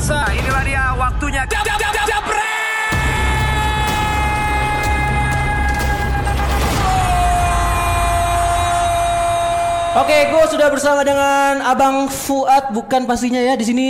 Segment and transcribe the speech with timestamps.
[0.00, 1.42] pemirsa, inilah dia waktunya.
[1.44, 2.24] Jab, jab, jab, jab,
[9.90, 13.86] Oke, gue sudah bersama dengan Abang Fuad, bukan pastinya ya di sini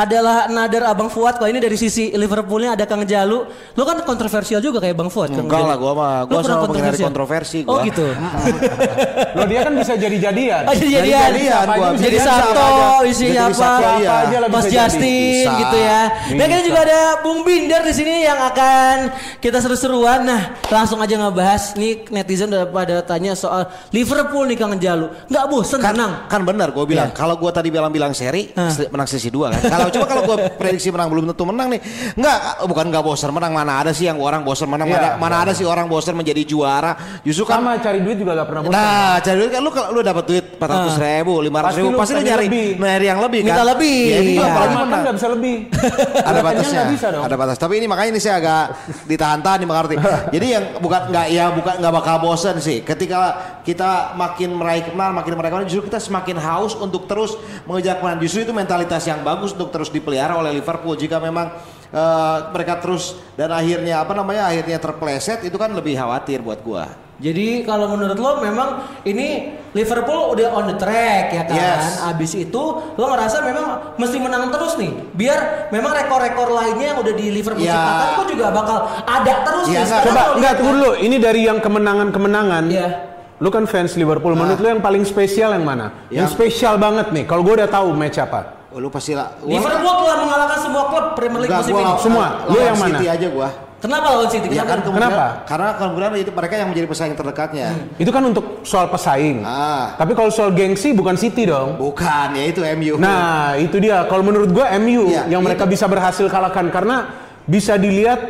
[0.00, 1.36] adalah nadar Abang Fuad.
[1.36, 3.44] Kalau ini dari sisi Liverpoolnya ada Kang Jalu.
[3.70, 5.30] Lu kan kontroversial juga kayak Bang Fuad.
[5.30, 7.84] Kang Enggak lah, gua mah gua selalu menghindari kontroversi Oh gua.
[7.84, 8.06] gitu.
[9.36, 10.62] Loh dia kan bisa jadi-jadian.
[10.64, 11.20] Oh, jadi jadian.
[11.30, 11.88] Jadi-jadian, gua.
[11.92, 12.86] Jadi Jadi Sabto, siapa aja.
[13.04, 13.52] isi Jadi apa?
[13.52, 14.66] siapa Siapa aja lah Mas.
[14.66, 15.52] Justin Bisa.
[15.58, 16.00] gitu ya.
[16.32, 18.94] Dan kita juga ada Bung Binder di sini yang akan
[19.38, 20.22] kita seru-seruan.
[20.22, 21.74] Nah, langsung aja ngebahas.
[21.74, 25.10] Nih netizen udah pada tanya soal Liverpool nih Kang Jalu.
[25.26, 26.12] Nggak bosen kan, menang.
[26.26, 27.16] kan benar gue bilang Iya.
[27.16, 30.88] kalau gue tadi bilang-bilang seri se- menang sesi dua kan kalau coba kalau gue prediksi
[30.88, 31.80] menang belum tentu menang nih
[32.14, 35.36] nggak bukan nggak bosan menang mana ada sih yang orang bosan menang Iya, mana, mana
[35.40, 38.74] ada sih orang bosan menjadi juara justru kan Sama cari duit juga gak pernah bosan.
[38.74, 41.88] Nah, cari duit kan lu kalau lu dapat duit 400 ribu, 500 ribu, Pasti lu
[41.94, 42.68] pasti lu pengen nyari lebih.
[42.76, 43.46] nyari yang lebih kan.
[43.46, 43.98] Minta lebih.
[44.00, 44.34] Ya, ini Iya.
[44.34, 45.00] juga apalagi makan menang.
[45.00, 45.54] nggak bisa lebih.
[46.30, 48.64] ada batasnya ada batas tapi ini makanya ini saya agak
[49.06, 49.94] ditahan-tahan nih mengerti
[50.34, 53.18] jadi yang bukan nggak ya bukan nggak bakal bosan sih ketika
[53.62, 58.20] kita makin meraih kemenangan makin meraih kemenangan justru kita semakin haus untuk terus mengejar kemenangan
[58.20, 61.48] justru itu mentalitas yang bagus untuk terus dipelihara oleh Liverpool jika memang
[61.88, 66.84] eh, mereka terus dan akhirnya apa namanya akhirnya terpleset itu kan lebih khawatir buat gua
[67.20, 71.52] Jadi kalau menurut lo memang ini Liverpool udah on the track ya kan.
[71.52, 72.00] Yes.
[72.00, 72.62] Abis itu
[72.96, 74.88] lo ngerasa memang mesti menang terus nih.
[75.12, 77.76] Biar memang rekor-rekor lainnya yang udah di Liverpool Ya.
[77.76, 79.76] ciptakan tuh juga bakal ada terus nih.
[79.76, 80.90] Ya, Sekarang Coba lo enggak lihat tunggu dulu.
[80.96, 82.64] Ini dari yang kemenangan-kemenangan.
[82.72, 82.88] Iya.
[83.36, 84.32] Lu kan fans Liverpool.
[84.32, 86.08] Menurut lu yang paling spesial yang mana?
[86.08, 87.28] Yang, Yang- spesial banget nih.
[87.28, 88.59] Kalau gue udah tahu match apa.
[88.70, 91.92] Oh, lu pasti lah gua- Liverpool telah mengalahkan semua klub Premier League musim ini.
[91.98, 92.26] Semua.
[92.46, 92.94] Lu yang mana?
[92.94, 94.46] City aja gua Kenapa lawan City?
[94.46, 94.84] Ya kan Kenapa?
[94.84, 95.26] kemudian, Kenapa?
[95.48, 97.68] Karena kemudian itu mereka yang menjadi pesaing terdekatnya.
[97.96, 99.40] Itu kan untuk soal pesaing.
[99.40, 99.96] Ah.
[99.96, 101.80] Tapi kalau soal gengsi bukan City dong.
[101.80, 103.00] Bukan, ya itu MU.
[103.00, 104.04] Nah, itu dia.
[104.04, 105.72] Kalau menurut gua MU Iya, yang mereka itu.
[105.72, 107.08] bisa berhasil kalahkan karena
[107.42, 108.20] bisa dilihat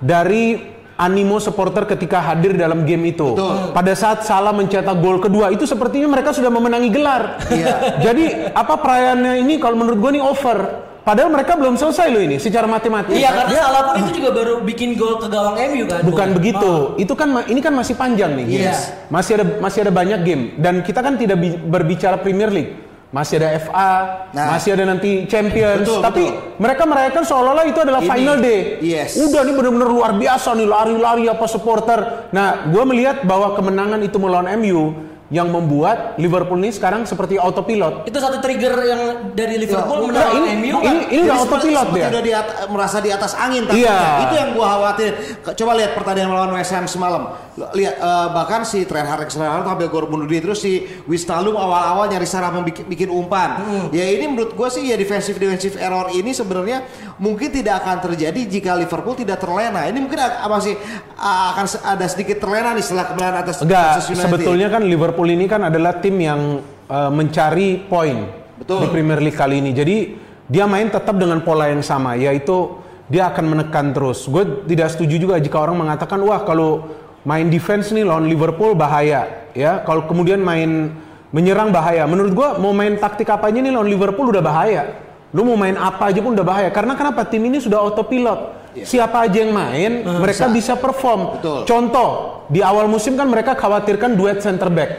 [0.00, 3.34] dari animo supporter ketika hadir dalam game itu.
[3.34, 3.74] Betul.
[3.74, 7.42] Pada saat Salah mencetak gol kedua itu sepertinya mereka sudah memenangi gelar.
[7.50, 8.00] Iya.
[8.00, 8.24] Jadi
[8.54, 10.58] apa perayaannya ini kalau menurut gua nih over.
[11.04, 13.12] Padahal mereka belum selesai loh ini secara matematis.
[13.12, 16.00] Iya karena salah pun itu juga baru bikin gol ke gawang MU kan.
[16.00, 16.96] Bukan begitu.
[16.96, 18.72] Itu kan ini kan masih panjang nih.
[18.72, 18.88] Yes.
[19.12, 22.83] Masih ada masih ada banyak game dan kita kan tidak bi- berbicara Premier League.
[23.14, 23.92] Masih ada FA,
[24.34, 24.46] Nah.
[24.50, 25.86] masih ada nanti Champions.
[25.86, 26.58] Betul, Tapi betul.
[26.58, 28.60] mereka merayakan seolah-olah itu adalah Ini, final day.
[28.82, 29.14] yes.
[29.16, 32.26] Udah nih bener-bener luar biasa nih lari-lari apa supporter.
[32.34, 38.06] Nah, gue melihat bahwa kemenangan itu melawan MU yang membuat Liverpool ini sekarang seperti autopilot.
[38.06, 39.00] Itu satu trigger yang
[39.34, 40.94] dari Liverpool Ya, menang ini- MU kan.
[40.94, 42.06] ini- ini udah autopilot dia.
[42.06, 42.32] udah di
[42.70, 43.98] merasa di atas angin tapi Iya.
[44.22, 45.10] itu yang gua khawatir.
[45.42, 47.34] Coba lihat pertandingan melawan West Ham semalam.
[47.74, 52.24] Lihat eh, bahkan si Trent Alexander-Arnold sampai gol bunuh diri terus si Wistalum awal-awal nyari
[52.24, 53.58] cara membikin bikin umpan.
[53.58, 53.86] Hmm.
[53.90, 56.86] Ya ini menurut gua sih ya defensive defensive error ini sebenarnya
[57.18, 59.86] mungkin tidak akan terjadi jika Liverpool tidak terlena.
[59.86, 60.74] Ini mungkin a- masih
[61.14, 61.64] a- akan
[61.94, 66.18] ada sedikit terlena nih setelah kemenangan atas Enggak, sebetulnya kan Liverpool ini kan adalah tim
[66.18, 66.58] yang
[66.90, 68.26] uh, mencari poin
[68.58, 69.70] di Premier League kali ini.
[69.70, 69.96] Jadi
[70.44, 72.76] dia main tetap dengan pola yang sama, yaitu
[73.06, 74.24] dia akan menekan terus.
[74.26, 76.88] Gue tidak setuju juga jika orang mengatakan wah kalau
[77.24, 79.80] main defense nih lawan Liverpool bahaya, ya.
[79.84, 80.92] Kalau kemudian main
[81.34, 82.06] menyerang bahaya.
[82.06, 85.03] Menurut gue mau main taktik apa aja nih lawan Liverpool udah bahaya.
[85.34, 86.70] Lu mau main apa aja pun udah bahaya.
[86.70, 87.26] Karena kenapa?
[87.26, 88.62] Tim ini sudah autopilot.
[88.86, 91.38] Siapa aja yang main, mereka bisa perform.
[91.38, 91.66] Betul.
[91.66, 92.10] Contoh,
[92.46, 94.90] di awal musim kan mereka khawatirkan duet center back.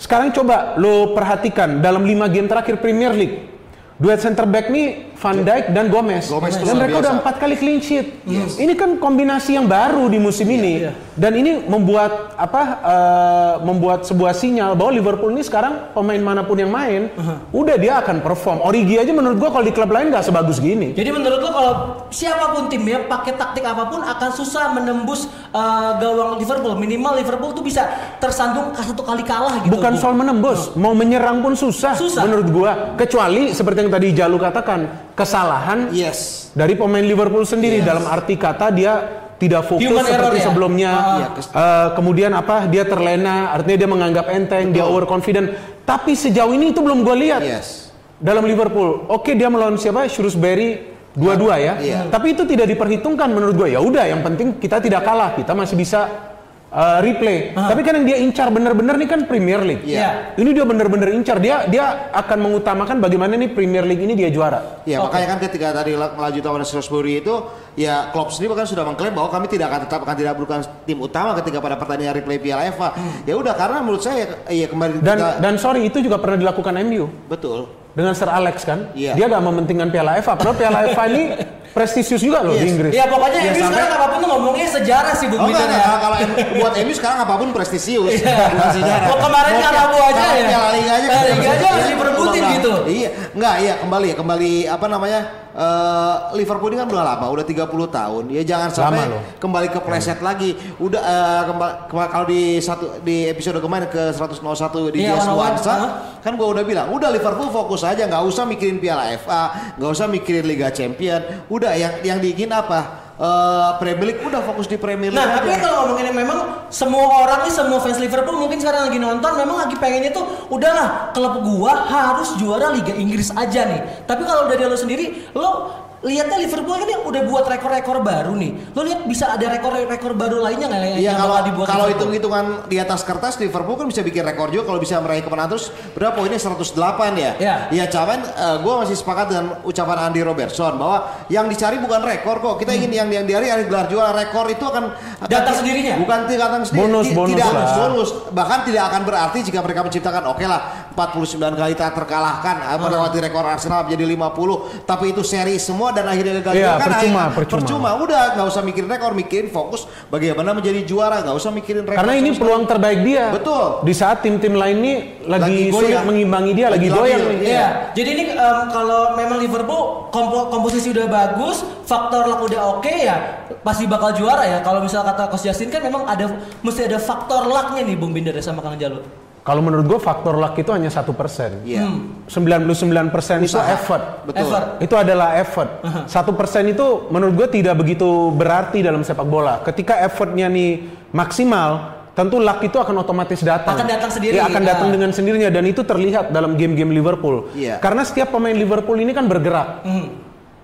[0.00, 3.54] Sekarang coba lo perhatikan dalam 5 game terakhir Premier League.
[3.94, 6.26] Duet center back nih Van Dijk dan Gomez.
[6.26, 7.04] Gomez dan mereka biasa.
[7.06, 8.26] udah empat kali clean sheet.
[8.58, 10.90] Ini kan kombinasi yang baru di musim ini.
[11.14, 12.62] Dan ini membuat apa?
[12.82, 17.08] eh, membuat sebuah sinyal bahwa Liverpool ini sekarang pemain mana pun yang main,
[17.50, 18.58] udah dia akan perform.
[18.60, 20.90] Origi aja menurut gua kalau di klub lain nggak sebagus gini.
[20.92, 21.72] Jadi menurut lo kalau
[22.10, 26.74] siapa pun timnya pakai taktik apa pun akan susah menembus uh, gawang Liverpool.
[26.74, 27.86] Minimal Liverpool tuh bisa
[28.18, 29.70] tersandung satu kali kalah gitu.
[29.70, 32.26] Bukan soal menembus, mau menyerang pun susah, Susah.
[32.26, 32.72] menurut gua.
[32.94, 34.80] Kecuali seperti yang tadi Jalu katakan,
[35.14, 36.50] kesalahan Yes.
[36.52, 37.86] dari pemain Liverpool sendiri Yes.
[37.86, 38.92] dalam arti kata dia
[39.34, 40.44] tidak fokus Human error seperti ya?
[40.46, 40.90] sebelumnya.
[41.34, 42.66] Kes- Eh, kemudian apa?
[42.66, 45.54] Dia terlena, artinya dia menganggap enteng, dia overconfident.
[45.82, 47.42] Tapi sejauh ini itu belum gua lihat.
[47.42, 47.90] Yes.
[48.16, 50.06] Dalam Liverpool, oke dia melawan siapa?
[50.06, 51.74] Shrewsbury dua-dua ya.
[51.78, 52.00] Iya.
[52.08, 53.68] Tapi itu tidak diperhitungkan menurut gue.
[53.70, 56.33] Ya udah, yang penting kita tidak kalah, kita masih bisa
[56.74, 57.54] uh, replay.
[57.54, 59.86] Tapi kan yang dia incar bener-bener nih kan Premier League.
[59.86, 60.34] Iya.
[60.34, 61.38] Ini dia bener-bener incar.
[61.38, 64.82] Dia dia akan mengutamakan bagaimana nih Premier League ini dia juara.
[64.82, 67.34] Ya makanya kan ketika tadi la- melaju lawan Shrewsbury itu
[67.74, 70.98] ya Klopp sendiri bahkan sudah mengklaim bahwa kami tidak akan tetap akan tidak bukan tim
[70.98, 72.88] utama ketika pada pertandingan replay Piala FA.
[73.22, 76.74] Ya udah karena menurut saya ya kembali Dan kita- dan sorry itu juga pernah dilakukan
[76.82, 77.06] MU.
[77.26, 77.70] betul.
[77.94, 78.90] dengan Sir Alex kan.
[78.90, 79.14] Iya.
[79.14, 80.34] Dia gak mementingkan Piala FA.
[80.34, 81.30] Padahal Piala FA ini
[81.74, 82.70] prestisius juga loh di Yes.
[82.70, 82.92] Inggris.
[82.94, 85.66] Ya pokoknya Ya, MU sampai- sekarang apa pun tuh ngomongnya sejarah sih Bung Oh ya.
[85.98, 86.16] Kalau
[86.56, 88.12] buat MU sekarang apa pun prestisius.
[88.14, 88.34] Iya.
[88.48, 89.06] Bukan sejarah.
[89.10, 89.52] Oh, kemarin
[89.84, 90.44] bu aja ya?
[90.46, 91.06] Piala Liga aja.
[91.10, 92.54] Piala Liga aja Iya, harus diperebutin ulang.
[92.56, 92.72] gitu.
[92.86, 93.08] Iya.
[93.34, 94.16] Enggak, iya kembali ya.
[94.16, 95.20] Kembali apa namanya?
[95.54, 98.22] Eh, Liverpool ini kan udah lama, udah 30 tahun.
[98.28, 99.06] Ya jangan sampai
[99.38, 100.50] kembali ke pleset lagi.
[100.76, 104.42] Udah eh, kemba- kema- kalau di satu di episode kemarin ke 101
[104.90, 105.90] di Iya, Jazz Nuansa, huh?
[106.18, 109.42] kan gua udah bilang, udah Liverpool fokus aja, nggak usah mikirin Piala FA,
[109.76, 111.22] nggak usah mikirin Liga Champion.
[111.46, 113.03] Udah yang yang diingin apa?
[113.14, 115.62] Eh, Premier League udah fokus di Premier League Nah, tapi aja.
[115.62, 119.78] kalau ngomongin memang semua orang nih, semua fans Liverpool mungkin sekarang lagi nonton, memang lagi
[119.78, 124.02] pengennya tuh udahlah klub gua harus juara Liga Inggris aja nih.
[124.02, 125.70] Tapi kalau dari lo sendiri, lo
[126.04, 128.70] lihatnya Liverpool ini udah buat rekor-rekor baru nih.
[128.70, 131.92] Lo lihat bisa ada rekor-rekor baru lainnya nggak yang Iya yang kalau dibuat kalau Liverpool?
[132.12, 135.66] hitung-hitungan di atas kertas Liverpool kan bisa bikin rekor juga kalau bisa meraih kemenangan terus
[135.90, 136.76] berapa poinnya 108
[137.16, 137.32] ya.
[137.36, 137.56] Iya.
[137.70, 142.36] Iya cuman eh, gua masih sepakat dengan ucapan Andy Robertson bahwa yang dicari bukan rekor
[142.38, 142.54] kok.
[142.56, 144.12] Kita ingin yang yang diari ada gelar juara.
[144.14, 144.84] Rekor itu akan
[145.14, 145.30] Hmm.
[145.30, 145.96] Datang sendirinya?
[145.96, 146.84] Bukan tidak datang sendiri.
[146.84, 147.64] Bonus, bonus tidak lah.
[147.78, 148.10] bonus.
[148.28, 150.60] Bahkan tidak akan berarti jika mereka menciptakan oke lah
[150.92, 152.76] 49 kali tak terkalahkan Hmm.
[152.78, 156.98] melewati rekor Arsenal menjadi 50 tapi itu seri semua dan akhirnya gagal Iya, kan percuma,
[157.22, 157.58] akhirnya- percuma.
[157.62, 161.96] percuma udah nggak usah mikirin rekor mikirin fokus bagaimana menjadi juara nggak usah mikirin rekor
[161.96, 163.24] Karena ini sama peluang terbaik dia.
[163.30, 163.64] Betul.
[163.80, 164.94] Di saat tim-tim lain ini
[165.24, 166.04] lagi, Lagi sulit goyang.
[166.04, 167.40] mengimbangi dia, lagi, Lagi goyang iya.
[167.40, 172.90] Iya, jadi ini em, kalau memang Liverpool kompo- komposisi udah bagus, faktor luck udah oke
[172.90, 173.16] ya,
[173.60, 174.58] pasti bakal juara ya.
[174.60, 176.26] Kalau misal kata Coach Justin kan memang ada
[176.58, 179.23] mesti ada faktor lucknya nih Bung Binder ya sama Kang Jalu.
[179.44, 181.60] Kalau menurut gue faktor luck itu hanya satu persen.
[181.68, 181.84] Iya.
[182.32, 183.76] 99% itu Usaha.
[183.76, 184.24] effort.
[184.24, 184.40] Betul.
[184.40, 184.66] Effort.
[184.80, 185.84] Itu adalah effort.
[186.08, 189.60] Satu persen itu menurut gue tidak begitu berarti dalam sepak bola.
[189.60, 193.76] Ketika effortnya nih maksimal, tentu luck itu akan otomatis datang.
[193.76, 194.68] Akan datang sendiri, Ya, akan ah.
[194.72, 197.52] datang dengan sendirinya dan itu terlihat dalam game-game Liverpool.
[197.52, 197.84] Iya.
[197.84, 199.84] Karena setiap pemain Liverpool ini kan bergerak.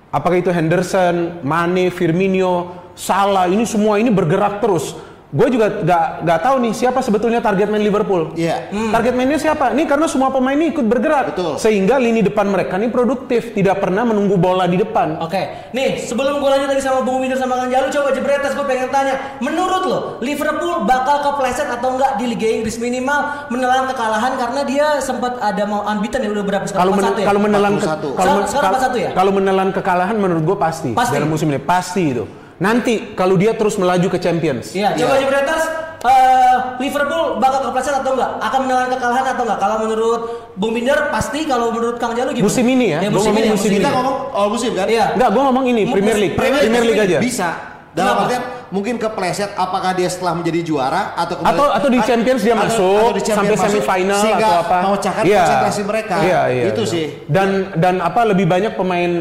[0.08, 4.96] Apakah itu Henderson, Mane, Firmino, Salah, ini semua ini bergerak terus.
[5.30, 8.34] Gue juga gak, gak tahu nih siapa sebetulnya target main Liverpool.
[8.34, 8.66] Iya.
[8.90, 9.70] Target mainnya siapa?
[9.70, 11.30] Ini karena semua pemain ini ikut bergerak.
[11.30, 11.54] Betul.
[11.54, 15.22] Sehingga lini depan mereka ini produktif, tidak pernah menunggu bola di depan.
[15.22, 18.66] Oke, nih sebelum gue lanjut lagi sama Bung Binder sama Kang Jalu, coba jebretas gue
[18.66, 24.34] pengen tanya, menurut lo Liverpool bakal kepleset atau enggak di Liga Inggris minimal menelan kekalahan
[24.34, 27.26] karena dia sempat ada mau unbeaten ya udah berapa sekarang Kalau men- 41 ya?
[27.30, 28.18] kalau menelan ke- 41.
[28.18, 29.10] kalau men- Sekarang kal- 41 ya?
[29.14, 31.14] Kalau menelan kekalahan menurut gue pasti, Pasti.
[31.14, 32.24] dalam musim ini pasti itu.
[32.60, 34.70] Nanti kalau dia terus melaju ke Champions.
[34.70, 35.20] Iya, coba Iya.
[35.22, 35.60] jebretas
[36.00, 38.30] eh, Liverpool bakal kepleset atau enggak?
[38.38, 39.58] Akan menelan kekalahan atau enggak?
[39.58, 40.20] Kalau menurut
[40.54, 42.46] Bung Binder pasti, kalau menurut Kang Jalu gimana?
[42.46, 43.96] Musim ini ya, Ya, gua musim ini, musim musim kita ini.
[43.96, 45.06] ngomong all musim kan Iya.
[45.12, 47.18] Enggak, gue ngomong ini Premier League, Premier Premier, League League aja.
[47.18, 47.48] bisa
[47.90, 48.22] dalam Kenapa?
[48.22, 52.40] artian mungkin kepleset apakah dia setelah menjadi juara atau kembali- Atau- atau di a- Champions
[52.40, 54.76] dia atau- masuk, atau di Champions sampai masuk, semifinal sehingga atau apa.
[54.82, 55.40] memecahkan Iya.
[55.42, 56.88] konsentrasi mereka Iya, iya, itu iya.
[56.88, 59.12] sih Dan dan apa lebih banyak pemain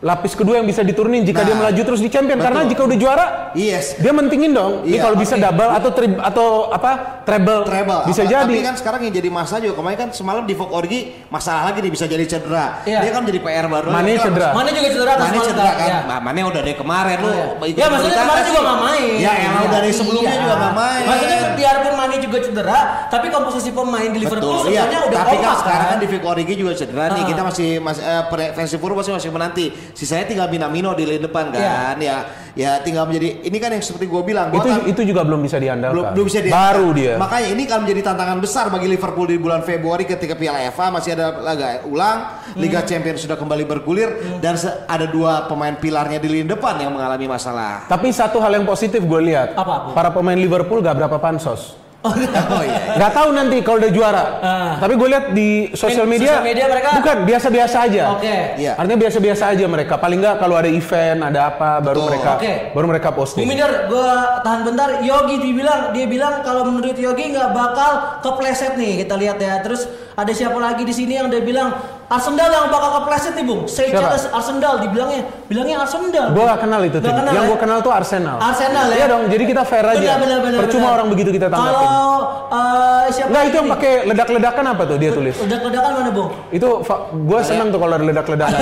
[0.00, 2.70] lapis kedua yang bisa diturunin jika Nah, dia melaju terus di Champions karena betul.
[2.70, 4.72] jika udah juara yes dia mentingin dong.
[4.82, 6.90] Ini Iya, kalau bisa double atau tri, atau apa
[7.22, 8.48] treble, treble bisa Apa- jadi.
[8.50, 11.78] tapi kan sekarang yang jadi masalah juga kemarin kan semalam di Vogue Orgi masalah lagi
[11.78, 12.98] nih bisa jadi cedera Iya.
[12.98, 14.48] dia kan jadi PR baru Mane Kan cedera.
[14.50, 16.00] Mana juga cedera Mane Malta, cedera kan ya.
[16.06, 17.44] Nah, Mane udah dari kemarin lu Iya.
[17.62, 19.12] ikut Ya maksudnya kemarin kan juga nggak main.
[19.18, 19.70] ya emang Iya.
[19.70, 20.40] dari sebelumnya Iya.
[20.40, 24.88] juga nggak main Maksudnya biarpun Mane juga cedera, tapi komposisi pemain di Liverpool iya.
[24.88, 25.92] sebenarnya udah Tapi kan kompak sekarang kan.
[25.92, 27.24] kan di Vic Origi juga cedera nih.
[27.26, 29.66] Kita masih masih eh, versi Purwo masih masih menanti.
[29.92, 31.96] Sisanya tinggal Minamino di lini depan kan.
[31.96, 32.16] Ya,
[32.52, 34.50] ya tinggal menjadi ini kan yang seperti gue bilang.
[34.50, 35.94] itu kan itu juga belum bisa diandalkan.
[35.94, 36.52] belum belum bisa dia.
[36.52, 37.14] Baru dia.
[37.14, 41.12] Makanya ini kan menjadi tantangan besar bagi Liverpool di bulan Februari ketika Piala FA masih
[41.12, 42.18] ada laga ulang,
[42.54, 46.90] Liga Champions sudah kembali bergulir dan se- ada dua pemain pilarnya di lini depan yang
[46.90, 47.86] mengalami masalah.
[47.86, 49.88] Tapi satu hal yang positif gue lihat, Apa, Bu?
[49.92, 51.76] para pemain Liverpool gak berapa pansos.
[52.00, 52.96] Oh iya.
[53.00, 54.24] Gak tahu nanti kalau udah juara.
[54.40, 54.72] Ah.
[54.80, 58.02] Tapi gue lihat di sosial Di media, sosial media mereka- bukan biasa-biasa aja.
[58.16, 58.36] Oke.
[58.56, 58.72] Iya.
[58.80, 59.94] Artinya biasa-biasa aja mereka.
[60.00, 62.08] Paling nggak kalau ada event, ada apa, baru Betul.
[62.08, 62.52] mereka, Oke.
[62.72, 63.44] baru mereka Bung posting.
[63.44, 64.88] Minder, gua tahan bentar.
[65.04, 67.92] Yogi dibilang, dia bilang kalau menurut Yogi nggak bakal
[68.24, 69.04] kepleset nih.
[69.04, 69.60] Kita lihat ya.
[69.60, 69.84] Terus
[70.16, 71.76] ada siapa lagi di sini yang dia bilang
[72.10, 73.68] Arsenal yang bakal kepleset nih, Bung.
[73.70, 74.02] Say Siapa?
[74.02, 76.34] Charles Arsenal dibilangnya, bilangnya Arsenal.
[76.34, 76.98] Gue gak kenal itu.
[76.98, 77.50] Nggak kenal yang ya?
[77.54, 78.36] gue kenal tuh Arsenal.
[78.42, 78.96] Arsenal ya.
[78.98, 79.22] Iya dong.
[79.30, 80.18] Jadi kita fair aja.
[80.18, 80.96] Benar, benar, Percuma benar.
[80.98, 81.70] orang begitu kita tanggapin.
[81.70, 85.34] Kalau eh, siapa Enggak itu lagi yang pakai ledak-ledakan apa tuh dia tulis?
[85.36, 86.30] Ledak-ledakan mana, Bung?
[86.50, 86.68] Itu
[87.12, 88.60] gue seneng tuh kalau ada ledak-ledakan.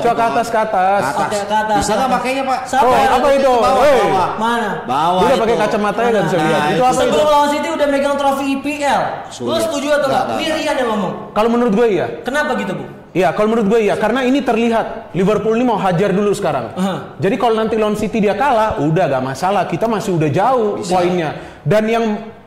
[0.00, 1.00] Coba ke atas ke atas.
[1.00, 1.26] Ke atas.
[1.26, 1.76] Oke, ke atas.
[1.80, 2.60] Bisa nggak pakainya Pak?
[2.66, 3.52] Siapa Oh, apa itu?
[3.52, 4.28] Bawah.
[4.36, 4.70] Mana?
[4.84, 5.62] Bawah Dia udah pakai itu.
[5.64, 6.50] kacamata ya nggak bisa lihat.
[6.56, 7.00] Nah, Itu apa itu?
[7.06, 9.02] Sebelum lawan City udah megang trofi IPL.
[9.42, 10.24] Lu setuju atau enggak?
[10.26, 11.12] Nggak, Ini nggak, Rian yang ngomong.
[11.32, 12.06] Kalau menurut gue iya.
[12.22, 12.84] Kenapa gitu, Bu?
[13.16, 16.76] Iya, kalau menurut gue iya, karena ini terlihat Liverpool ini mau hajar dulu sekarang.
[16.76, 17.16] Aha.
[17.16, 21.32] Jadi kalau nanti lawan City dia kalah, udah gak masalah, kita masih udah jauh poinnya.
[21.64, 22.04] Dan yang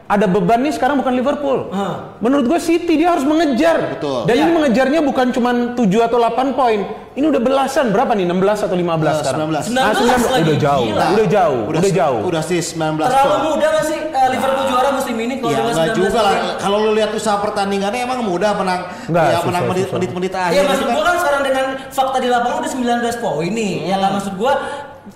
[0.10, 1.70] ada beban nih sekarang bukan Liverpool.
[1.70, 2.18] Ah.
[2.18, 3.94] Menurut gue City dia harus mengejar.
[3.94, 4.26] Betul.
[4.26, 4.56] Dan ini Iya.
[4.58, 6.82] mengejarnya bukan cuma 7 atau 8 poin.
[7.12, 8.26] Ini udah belasan berapa nih?
[8.26, 9.40] 16 atau 15 Eh, sekarang?
[9.46, 9.70] 19.
[9.78, 10.86] Ah, 19 lagi, udah jauh.
[10.88, 11.06] gila.
[11.06, 11.62] Udah jauh.
[11.64, 12.22] Udah, jauh.
[12.26, 13.42] Udah sih 19 Terlalu poin.
[13.46, 16.34] muda gak sih eh, Liverpool juara musim ini kalau Ya dengan enggak 19 juga lah.
[16.58, 18.82] Kalau lu lihat usaha pertandingannya emang mudah menang.
[19.06, 19.64] Nggak, ya susah, menang
[19.94, 20.54] menit-menit akhir.
[20.56, 23.74] Iya maksud gua kan sekarang dengan fakta di lapangan udah 19 poin nih.
[23.86, 24.54] Ya kan maksud gua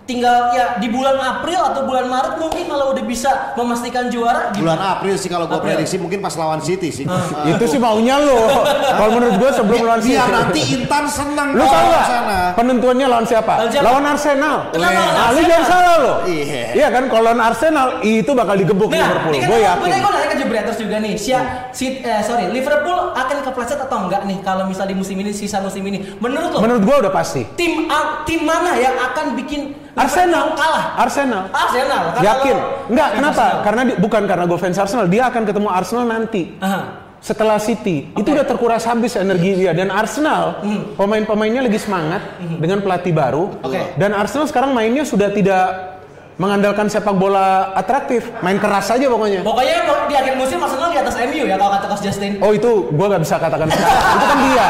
[0.04, 4.76] tinggal ya di bulan April atau bulan Maret mungkin kalau udah bisa memastikan juara bulan
[4.76, 4.84] gimana?
[4.98, 7.06] April sih kalau gue prediksi mungkin pas lawan City sih.
[7.06, 7.46] Ah.
[7.46, 8.50] Itu sih maunya lo.
[8.94, 10.14] Kalau menurut gue sebelum lawan City.
[10.14, 12.38] Biar nanti Intan senang Lu kalau tau ke gak sana.
[12.54, 13.54] penentuannya lawan siapa?
[13.56, 13.84] Lawan siapa?
[13.84, 14.56] Lawan Arsenal.
[14.70, 15.46] Kenapa lawan lu Arsenal?
[15.46, 16.14] jangan salah lo.
[16.26, 16.64] Iya.
[16.74, 19.34] Iya kan kalau lawan Arsenal itu bakal digebuk Nah, Liverpool.
[19.34, 19.90] kan Gue yakin.
[19.94, 21.14] gue nanya ke Jebreters juga nih.
[21.16, 21.32] Si,
[21.72, 25.60] si eh, sorry, Liverpool akan kepleset atau enggak nih kalau misal di musim ini sisa
[25.60, 26.18] musim ini?
[26.18, 27.44] Menurut lo Menurut gue udah pasti.
[27.56, 27.86] tim
[28.24, 30.86] tim mana yang akan bikin Arsenal kalah?
[30.98, 31.44] Arsenal.
[31.54, 32.04] Arsenal.
[32.12, 32.58] Kan Yakin?
[32.90, 33.44] Enggak, kenapa?
[33.44, 33.64] Arsenal.
[33.64, 36.44] Karena di- bukan karena gue fans Arsenal, dia akan ketemu Arsenal nanti.
[36.58, 36.82] Aha.
[37.24, 40.60] Setelah City, itu udah terkuras habis energi dia dan Arsenal
[41.00, 42.20] pemain-pemainnya lagi semangat
[42.60, 43.96] dengan pelatih baru Oke.
[43.96, 45.93] dan Arsenal sekarang mainnya sudah tidak
[46.38, 49.46] mengandalkan sepak bola atraktif, main keras aja pokoknya.
[49.46, 52.42] Pokoknya di akhir musim Arsenal di atas MU ya kalau kata Coach Justin.
[52.42, 54.02] Oh itu gue gak bisa katakan sekarang.
[54.18, 54.68] itu kan dia.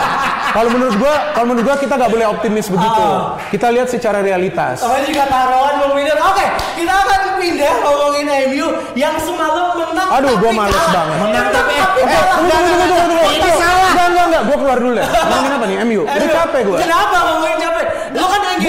[0.54, 3.04] Kalau menurut gue, kalau menurut gue kita gak boleh optimis begitu.
[3.04, 3.40] Oh.
[3.50, 4.84] Kita lihat secara realitas.
[4.84, 5.94] Sama juga taruhan Bung.
[6.04, 6.46] Oke,
[6.78, 10.10] kita akan pindah ngomongin MU yang semalam menang.
[10.20, 11.18] Aduh, gue tapi males banget.
[11.20, 13.26] Menang tapi- tapi Oke, tunggu, tunggu, tunggu, tunggu, tunggu.
[13.34, 13.90] Ini salah.
[13.90, 14.44] Enggak, enggak, enggak.
[14.44, 15.06] Gue keluar dulu ya.
[15.30, 16.02] Ngomongin apa nih, MU?
[16.04, 16.28] MU.
[16.34, 16.78] capek gue.
[16.84, 17.63] Kenapa ngomongin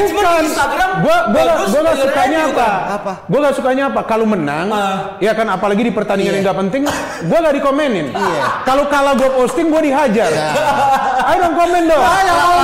[0.07, 0.35] kan Bukan.
[0.35, 0.91] di Instagram.
[0.97, 2.61] Gua gua bagus, gua gak sukanya MU apa?
[2.61, 2.73] kan?
[2.95, 3.13] Apa?
[3.25, 4.01] Gua gak sukanya apa?
[4.05, 4.97] Kalau menang, Ah.
[5.19, 6.39] ya kan apalagi di pertandingan Iya.
[6.39, 6.83] yang gak penting,
[7.25, 8.07] gua gak dikomenin.
[8.11, 8.45] Iya.
[8.63, 10.31] Kalau kalah gua posting, gua dihajar.
[11.25, 12.03] Ayo dong komen dong.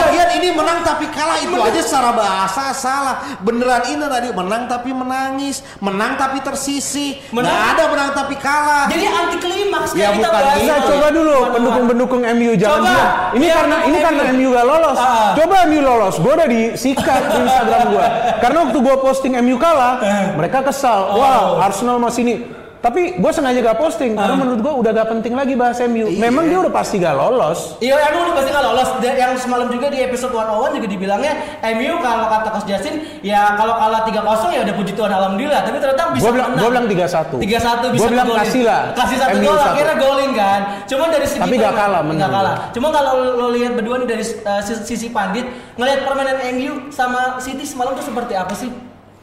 [0.01, 3.17] Lagian ini menang tapi kalah itu aja secara bahasa salah.
[3.41, 7.17] Beneran ini tadi menang tapi menangis, menang tapi tersisi.
[7.31, 8.85] Menang- Nggak ada menang tapi kalah.
[8.87, 10.45] Jadi anti klimaks Ya, kita bukan bahas.
[10.47, 10.61] gitu.
[10.63, 10.89] Enggak, tadi.
[10.91, 11.53] coba dulu Bukan, bukan.
[11.55, 12.95] pendukung-pendukung MU jangan Coba.
[13.31, 14.37] Ini Iya, karena ini karena MU.
[14.37, 14.99] MU gak lolos.
[14.99, 15.31] Ah.
[15.35, 18.07] Coba MU lolos, gua udah disikat di Instagram gua.
[18.39, 20.03] Karena waktu gua posting MU kalah,
[20.37, 21.15] mereka kesal.
[21.15, 21.23] Oh.
[21.23, 22.37] Wah, Arsenal masih ini.
[22.81, 24.41] Tapi gue sengaja gak posting karena Ah.
[24.41, 26.09] menurut gua udah gak penting lagi bahas MU.
[26.11, 27.77] Memang dia udah pasti gak lolos.
[27.77, 28.89] Iya emang udah pasti nggak lolos.
[28.99, 31.33] Dan Yang semalam juga di episode 101 juga dibilangnya
[31.71, 35.61] MU kalau kata Coach Justin ya kalau kalah 3-0 ya udah puji Tuhan alhamdulillah.
[35.61, 36.63] Tapi ternyata bisa Gua bilang menang.
[36.63, 37.37] gua bilang 3-1.
[37.37, 37.45] 3-1
[37.87, 38.41] bisa Gua bilang ngegolin.
[38.43, 38.83] kasih lah.
[38.95, 40.61] Kasih satu MU gol akhirnya golin kan.
[40.87, 42.17] Cuman dari segi Tapi nggak kalah, menang.
[42.17, 42.55] Nggak kalah.
[42.73, 45.45] Cuma kalau lo lihat berdua nih dari uh, sisi, sisi pandit
[45.77, 48.73] ngelihat permainan MU sama City semalam tuh seperti apa sih?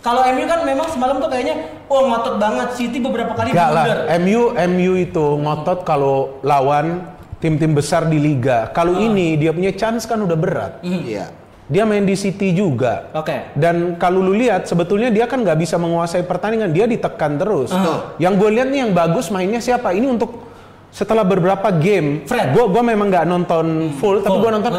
[0.08, 1.56] Kalau MU kan memang semalam tuh kayaknya
[1.92, 2.68] oh ngotot banget.
[2.80, 3.86] City beberapa kali Enggak lah.
[4.24, 7.04] MU MU itu ngotot kalau lawan
[7.44, 8.72] tim-tim besar di liga.
[8.72, 9.04] Kalau Ah.
[9.04, 10.80] ini dia punya chance kan udah berat.
[10.80, 11.28] Iya.
[11.68, 13.12] Dia main di City juga.
[13.12, 13.52] Oke.
[13.52, 17.76] Dan kalau lu lihat sebetulnya dia kan nggak bisa menguasai pertandingan, dia ditekan terus.
[17.76, 18.16] Ah.
[18.16, 19.92] Yang gue lihat nih yang bagus mainnya siapa?
[19.92, 20.48] Ini untuk
[20.88, 22.56] setelah beberapa game, Fred.
[22.56, 24.72] gue gua memang nggak nonton full, tapi Full, gue nonton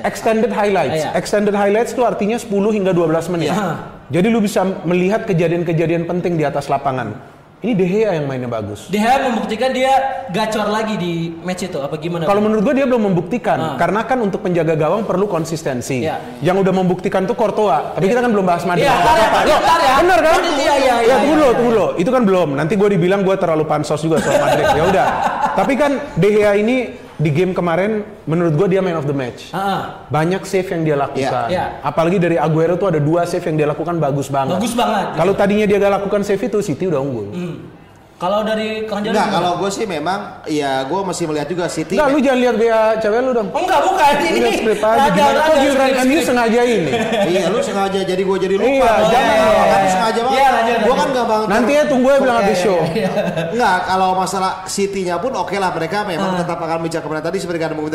[0.00, 1.04] extended highlights.
[1.04, 1.10] Iya.
[1.12, 3.52] Extended highlights itu artinya 10 hingga 12 menit.
[3.52, 3.95] Iya.
[4.06, 7.34] Jadi lu bisa melihat kejadian-kejadian penting di atas lapangan.
[7.56, 8.86] Ini De Gea yang mainnya bagus.
[8.86, 9.90] De Gea membuktikan dia
[10.28, 12.22] gacor lagi di match itu apa gimana?
[12.22, 13.74] Kalau menurut gue dia belum membuktikan, Ah.
[13.74, 16.04] karena kan untuk penjaga gawang perlu konsistensi.
[16.04, 16.20] Iya.
[16.44, 18.86] Yang udah membuktikan tuh Courtois, tapi kita kan belum bahas Madrid.
[18.86, 19.10] Iya, ya, Apa?
[19.32, 19.94] Madrid Loh, ntar ya.
[19.96, 20.04] Kan?
[20.06, 21.56] Madrid, iya, iya, Ya, iya, tunggu iya, dulu, iya.
[21.56, 21.86] tunggu dulu.
[21.96, 22.48] Itu kan belum.
[22.54, 24.66] Nanti gue dibilang gue terlalu pansos juga soal Madrid.
[24.70, 25.06] ya udah.
[25.56, 26.76] Tapi kan De Gea ini
[27.16, 29.48] di game kemarin menurut gue dia man of the match.
[29.56, 30.04] Ah.
[30.12, 31.48] Banyak save yang dia lakukan.
[31.48, 31.80] Iya.
[31.80, 34.60] Apalagi dari Aguero tuh ada dua save yang dia lakukan bagus banget.
[34.60, 35.16] Bagus banget.
[35.16, 37.28] Kalau tadinya dia gak lakukan save itu, City udah unggul.
[37.32, 37.56] Hmm.
[38.16, 42.00] Kalau dari Kang Enggak, kalau gue sih memang ya gue masih melihat juga City.
[42.00, 43.48] Enggak, lu jangan lihat BA cewek lu dong.
[43.52, 44.38] Oh, enggak bukan ini.
[44.40, 44.96] Udah skrip aja.
[44.96, 46.92] Rada- Gimana kok giliran MU sengaja ini?
[47.36, 48.72] iya, lu sengaja jadi gue jadi lupa.
[48.72, 50.40] Iya, Oh, jangan iya, iya, Kan Iya, sengaja iya, banget.
[50.48, 50.96] lanjut, Gue lanjut.
[50.96, 51.48] kan gak banget.
[51.52, 52.78] Nanti ya tunggu ya bilang Iya, habis iya, show.
[52.90, 53.10] iya.
[53.52, 56.38] Enggak, kalau masalah City-nya pun oke lah mereka memang Ah.
[56.40, 57.92] tetap akan bicara kemenangan tadi seperti kata Bung.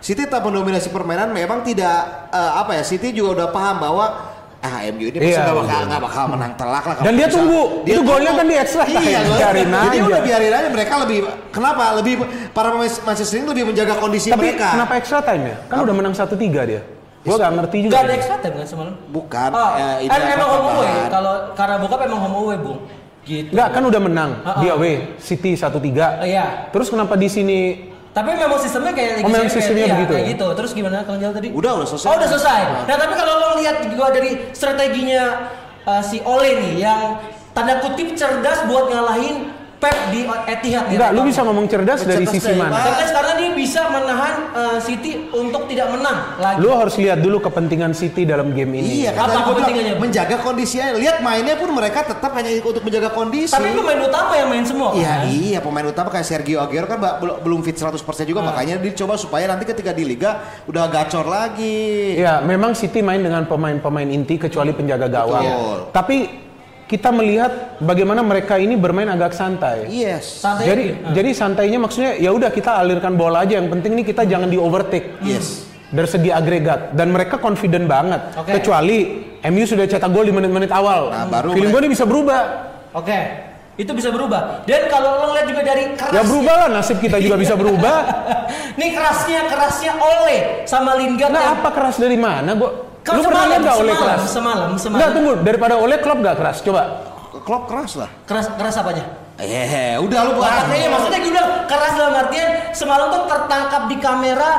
[0.00, 1.98] City tetap mendominasi permainan memang tidak
[2.28, 4.29] eh, apa ya City juga udah paham bahwa
[4.60, 6.96] ah MU ini pasti Iya, nggak bakal nggak bakal menang telak lah.
[7.00, 7.36] Dan dia bisa.
[7.36, 7.60] tunggu.
[7.82, 9.00] Itu golnya kan di extra time.
[9.02, 9.20] Iya.
[9.26, 10.06] Biarin Jadi aja.
[10.06, 12.14] udah biarin aja mereka lebih kenapa lebih
[12.50, 14.68] para pemain Manchester ini lebih menjaga kondisi Tapi mereka.
[14.76, 15.56] kenapa extra time ya?
[15.64, 16.82] Kan udah menang 1-3 dia.
[17.20, 17.92] Gua gak ngerti juga.
[17.92, 18.94] Enggak ada extra time kan semalam?
[19.08, 19.48] Bukan.
[19.50, 20.92] Oh, eh, ini em- emang home away.
[21.08, 22.80] Kalau karena bokap emang home away, Bung.
[23.20, 23.52] Gitu.
[23.52, 24.30] Enggak, kan udah menang.
[24.40, 24.60] Ah, ah.
[24.60, 26.16] Di away, City 1-3.
[26.16, 26.68] Oh, iya.
[26.68, 27.58] Terus kenapa di sini
[28.10, 30.32] Tapi memang sistemnya kayak Oh, memang Champions, sistemnya iya, begitu kayak ya?
[30.34, 30.46] gitu.
[30.58, 31.48] Terus gimana Kang Jal tadi?
[31.54, 32.06] Udah, udah selesai.
[32.10, 32.60] Oh, udah selesai.
[32.90, 35.22] Nah, tapi kalau lo lihat juga dari strateginya
[35.86, 37.22] uh, si Ole nih yang
[37.54, 40.92] tanda kutip cerdas buat ngalahin Pep di Etihad ya.
[40.92, 42.76] Enggak, lu bisa ngomong cerdas dari Cerdas sisi dari mana?
[42.78, 46.60] Cerdas karena dia bisa menahan eh, City untuk tidak menang lagi.
[46.60, 49.02] Lu harus lihat dulu kepentingan City dalam game ini.
[49.02, 49.96] Iya Apa kepentingannya?
[49.96, 50.92] menjaga kondisinya.
[50.94, 53.50] Lihat mainnya pun mereka tetap hanya untuk menjaga kondisi.
[53.50, 55.20] Tapi pemain utama yang main semua Iya kan?
[55.26, 57.00] iya pemain utama kayak Sergio Aguero kan
[57.40, 57.96] belum fit 100%
[58.26, 58.52] juga Ah.
[58.52, 62.14] makanya dicoba supaya nanti ketika di liga udah gacor lagi.
[62.14, 65.40] Ya, memang City main dengan pemain-pemain inti kecuali penjaga gawang.
[65.40, 65.78] Betul.
[65.90, 66.16] Tapi
[66.90, 69.86] kita melihat bagaimana mereka ini bermain agak santai.
[69.86, 70.42] Yes.
[70.42, 71.14] Santai Jadi aja.
[71.14, 74.58] jadi santainya maksudnya ya udah kita alirkan bola aja yang penting nih kita jangan di
[74.58, 75.22] overtake.
[75.22, 75.70] Yes.
[75.94, 78.34] Dari segi agregat dan mereka confident banget.
[78.34, 78.58] Oke.
[78.58, 81.14] Kecuali MU sudah cetak gol di menit-menit awal.
[81.14, 82.42] Nah, baru Feeling gue ini bisa berubah.
[82.90, 83.18] Oke.
[83.78, 84.66] Itu bisa berubah.
[84.66, 87.96] Dan kalau lo lihat juga dari keras Ya berubah lah nasib kita juga bisa berubah.
[88.82, 92.50] Nih kerasnya kerasnya Ole sama Lingard Nah yang apa keras dari mana?
[92.58, 94.20] Gua Lu pernah lihat nggak oleh keras?
[94.28, 94.98] semalam, semalam.
[95.00, 96.56] Nggak tunggu daripada oleh klub gak keras?
[96.62, 96.82] Coba.
[97.40, 98.10] Klop keras lah.
[98.28, 99.04] keras keras apanya?
[99.40, 100.52] Eh, udah lu bukan.
[100.52, 104.50] artinya maksudnya gue bilang keras dalam artian semalam tuh tertangkap di kamera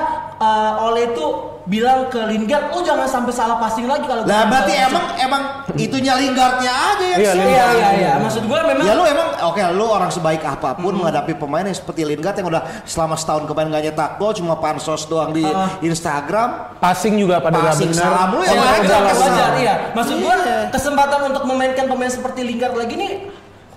[0.41, 4.73] eh, Ole itu bilang ke Lingard, lu jangan sampai salah passing lagi kalau Lah berarti
[4.73, 5.41] bisa." emang emang
[5.75, 7.45] itunya Lingardnya aja yang Iya, salah.
[7.45, 8.11] Iya iya iya.
[8.17, 11.73] Maksud gue memang Ya lu emang oke lu orang sebaik apa pun menghadapi pemain yang
[11.73, 15.69] seperti Lingard yang udah selama setahun kemarin gak nyetak gol cuma pansos doang di Ah.
[15.81, 16.49] Instagram.
[16.77, 18.03] Passing juga pada Passing benar.
[18.03, 19.73] salah mulu ya, wajar, wajar, iya.
[19.91, 20.59] Maksud gua Iya.
[20.69, 23.11] kesempatan untuk memainkan pemain seperti Lingard lagi nih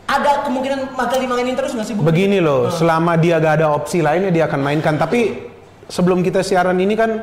[0.05, 2.01] ada kemungkinan Magali mainin terus nggak sih Bu?
[2.03, 4.95] Begini loh, selama dia gak ada opsi lainnya dia akan mainkan.
[4.95, 5.53] Tapi
[5.87, 7.21] sebelum kita siaran ini kan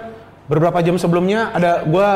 [0.51, 2.07] beberapa jam sebelumnya ada gua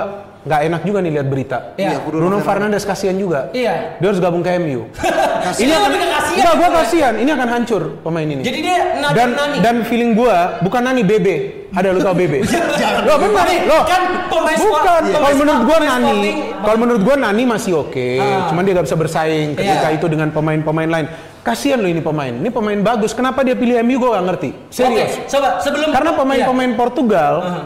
[0.45, 1.57] nggak enak juga nih lihat berita.
[1.73, 2.03] Iya.
[2.05, 3.49] Bruno Fernandes kasihan juga.
[3.49, 3.97] Iya.
[3.97, 4.85] Dia harus gabung ke MU.
[5.63, 6.37] Ini ke kasihan.
[6.37, 7.13] Enggak, gua kasihan.
[7.17, 8.43] Ini akan hancur pemain ini.
[8.43, 9.57] Jadi dia nadi dan nani.
[9.63, 11.65] dan feeling gua bukan Nani Bebe.
[11.71, 12.43] Ada lu tau Bebe?
[12.81, 13.01] Jangan.
[13.07, 13.83] Loh benar loh.
[13.87, 15.01] kan pemain Bukan.
[15.01, 18.07] sport- Kalau menurut gua pemain Nani, kalau menurut gua Nani masih oke.
[18.19, 18.45] Ah.
[18.51, 19.97] Cuman dia gak bisa bersaing ketika Iya.
[19.97, 21.05] itu dengan pemain-pemain lain.
[21.41, 22.29] Kasihan loh ini pemain.
[22.31, 23.13] Ini pemain bagus.
[23.13, 24.49] Kenapa dia pilih MU gua gak ngerti.
[24.69, 25.09] Serius.
[25.15, 27.61] Oke, coba sebelum Karena pemain-pemain Portugal Aha.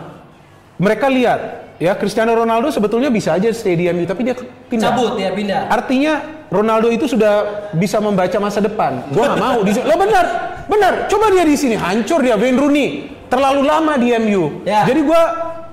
[0.79, 1.39] Mereka lihat
[1.75, 4.36] ya Cristiano Ronaldo sebetulnya bisa aja stay di MU tapi dia
[4.67, 4.95] pindah.
[4.95, 5.67] cabut ya pindah.
[5.67, 6.13] Artinya
[6.50, 9.03] Ronaldo itu sudah bisa membaca masa depan.
[9.12, 10.25] Gua nggak mau di Lo benar,
[10.65, 10.93] benar.
[11.12, 12.88] Coba dia di sini hancur dia Wayne Rooney.
[13.29, 14.65] Terlalu lama di MU.
[14.65, 14.88] Ya.
[14.89, 15.21] Jadi gua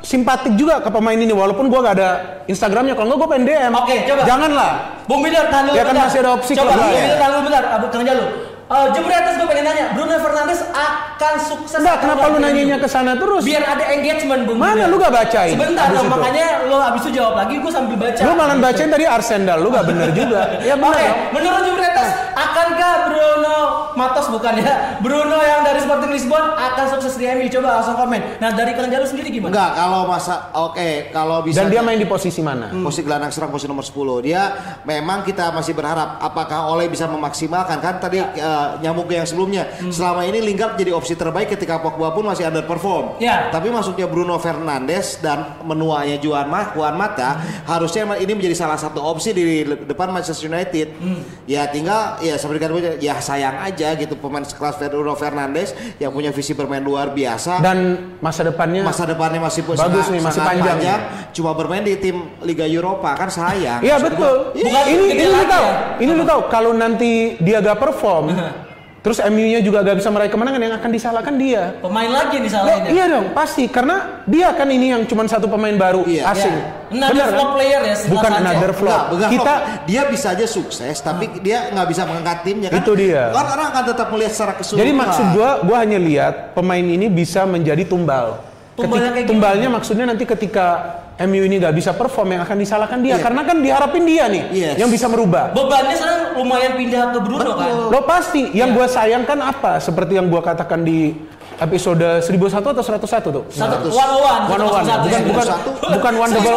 [0.04, 2.10] simpatik juga ke pemain ini walaupun gua gak ada
[2.44, 2.92] Instagramnya.
[2.92, 3.72] Kalau nggak gua pengen DM.
[3.72, 4.22] Oke, coba.
[4.28, 4.70] Janganlah.
[5.08, 6.06] Bung Bidar tahan dulu Ya kan bentar.
[6.10, 7.00] masih ada opsi Coba Bung lain.
[7.00, 7.64] Bidar tahan dulu bentar.
[7.80, 8.24] Abu Kang Jalu.
[8.66, 12.90] Eh, jemur atas gue pengen nanya, Bruno Fernandes akan sukses Enggak, kenapa lu nanyanya ke
[12.90, 13.46] sana terus?
[13.46, 17.38] Biar ada engagement Bung Mana lu gak bacain Sebentar dong, makanya lo abis itu jawab
[17.38, 18.18] lagi, gue sambil baca.
[18.26, 20.50] Lu malah bacain tadi Arsenal, lu gak bener juga.
[20.66, 20.98] Ya benar.
[20.98, 21.18] Oke, dong.
[21.38, 23.56] menurut Jumretas, akankah Bruno
[23.96, 25.00] Matos bukan ya?
[25.00, 27.48] Bruno yang dari Sporting Lisbon akan sukses di MU?
[27.48, 28.36] Coba langsung komen.
[28.36, 29.48] Nah dari Kang Jalu sendiri gimana?
[29.56, 32.68] Enggak, kalau masa oke, kalau bisa Dan dia main di posisi mana?
[32.84, 34.28] posisi gelandang serang posisi nomor 10.
[34.28, 34.42] Dia
[34.84, 39.64] memang kita masih berharap apakah Ole bisa memaksimalkan kan tadi eh, nyambung ke yang sebelumnya.
[39.88, 43.16] Selama ini Lingard jadi opsi terbaik ketika Pogba pun masih underperform.
[43.16, 43.48] Ya.
[43.48, 49.00] Tapi masuknya Bruno Fernandes dan menuanya Juan Mah, Juan Mata harusnya ini menjadi salah satu
[49.00, 50.92] opsi di depan Manchester United.
[51.48, 56.10] Ya tinggal ya seperti kata gue, ya sayang aja gitu pemain sekelas Bruno Fernandes yang
[56.10, 57.78] punya visi bermain luar biasa Dan
[58.18, 62.16] masa depannya masa depannya masih Bagus sangat- nih, masih sangat panjang cuma bermain di tim
[62.42, 64.52] Liga Eropa kan sayang Iya betul.
[64.52, 65.66] Bukan ini gede ini lu tahu.
[65.66, 65.74] ya?
[65.96, 68.24] Ini lu tahu kalau nanti dia gak perform,
[69.06, 71.78] terus MU-nya juga gak bisa meraih kemenangan yang akan disalahkan dia.
[71.78, 72.88] Pemain lagi nih Loh, salahnya.
[72.90, 76.26] iya dong, pasti karena dia kan ini yang cuma satu pemain baru Iya.
[76.26, 76.50] asing.
[76.50, 76.74] Iya.
[77.06, 78.42] Another flop player ya, Bukan Sanchez.
[78.42, 78.90] another flop.
[78.90, 79.86] Enggak, bukan Kita flop.
[79.86, 83.30] dia bisa aja sukses tapi dia nggak bisa mengangkat timnya kan Itu dia.
[83.30, 87.06] kan orang akan tetap melihat secara keseluruhan jadi maksud gua, gua hanya lihat pemain ini
[87.06, 88.42] bisa menjadi tumbal.
[88.76, 90.66] Tumbalnya Ketik- kayak tumbalnya maksudnya nanti ketika
[91.16, 93.24] MU ini gak bisa perform yang akan disalahkan dia Iya.
[93.24, 94.76] karena kan diharapin dia nih Yes.
[94.76, 95.48] yang bisa merubah.
[95.50, 97.72] Bebannya sekarang lumayan pindah ke Bruno kan.
[97.88, 98.76] Lo pasti yang Iya.
[98.76, 99.80] gua sayangkan apa?
[99.80, 101.16] Seperti yang gua katakan di
[101.58, 103.44] episode 1001 atau 101 tuh?
[103.48, 104.42] Satu one on one.
[104.84, 105.02] 101.
[105.02, 105.70] Bukan bukan Satu.
[105.88, 106.56] bukan one double.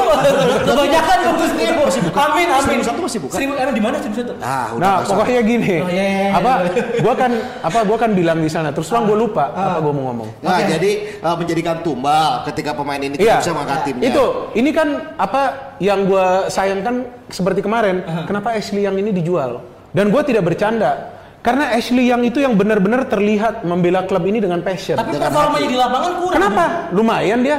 [0.65, 1.81] Kebanyakan kamu seribu.
[2.13, 2.63] Amin amin.
[2.65, 3.35] Seribu satu masih bukan?
[3.35, 4.33] Seribu emang di mana seribu satu?
[4.37, 5.15] ah udah Nah, nggak usah.
[5.15, 5.73] pokoknya gini.
[5.77, 6.31] Oh, iya, iya, iya.
[6.33, 6.51] apa
[6.99, 7.31] gua kan
[7.61, 9.69] apa gua kan bilang di sana terus terang gua lupa Ah.
[9.69, 10.29] apa gua mau ngomong.
[10.39, 10.63] Nah, Oke.
[10.69, 13.35] jadi uh, menjadikan tumbal ketika pemain ini tidak Iya.
[13.39, 14.05] bisa mengangkat timnya.
[14.05, 15.41] Itu ini kan apa
[15.77, 16.95] yang gua sayangkan
[17.27, 19.63] seperti kemarin, kenapa Ashley yang ini dijual?
[19.89, 21.17] Dan gua tidak bercanda.
[21.39, 24.99] Karena Ashley yang itu yang benar-benar terlihat membela klub ini dengan passion.
[24.99, 25.71] Tapi Dengan performanya hati.
[25.71, 26.35] di lapangan kurang.
[26.35, 26.63] Kenapa?
[26.91, 27.57] Lumayan dia.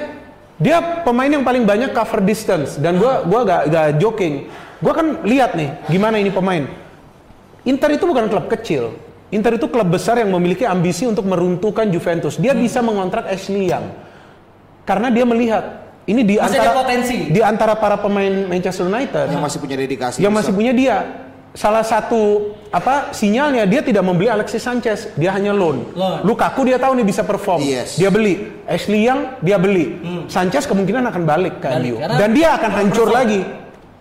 [0.61, 4.53] Dia pemain yang paling banyak cover distance dan gua gua gak, gak joking.
[4.79, 6.69] Gua kan lihat nih gimana ini pemain.
[7.62, 8.93] Inter itu bukan klub kecil.
[9.31, 12.37] Inter itu klub besar yang memiliki ambisi untuk meruntuhkan Juventus.
[12.37, 12.61] Dia Hmm.
[12.61, 13.88] bisa mengontrak Ashley Young.
[14.83, 15.64] Karena dia melihat
[16.05, 17.16] ini di Masih antara potensi.
[17.31, 20.19] di antara para pemain Manchester United yang masih punya dedikasi.
[20.19, 20.97] yang masih punya dia.
[21.50, 25.90] Salah satu apa sinyalnya dia tidak membeli Alexis Sanchez, dia hanya loan.
[25.92, 26.22] Loan.
[26.22, 27.94] Lukaku dia tahu nih bisa perform, Yes.
[27.94, 28.62] dia beli.
[28.64, 29.98] Ashley Young dia beli.
[30.26, 33.18] Sanchez kemungkinan akan balik ke MU dan dia akan hancur perform.
[33.18, 33.40] lagi.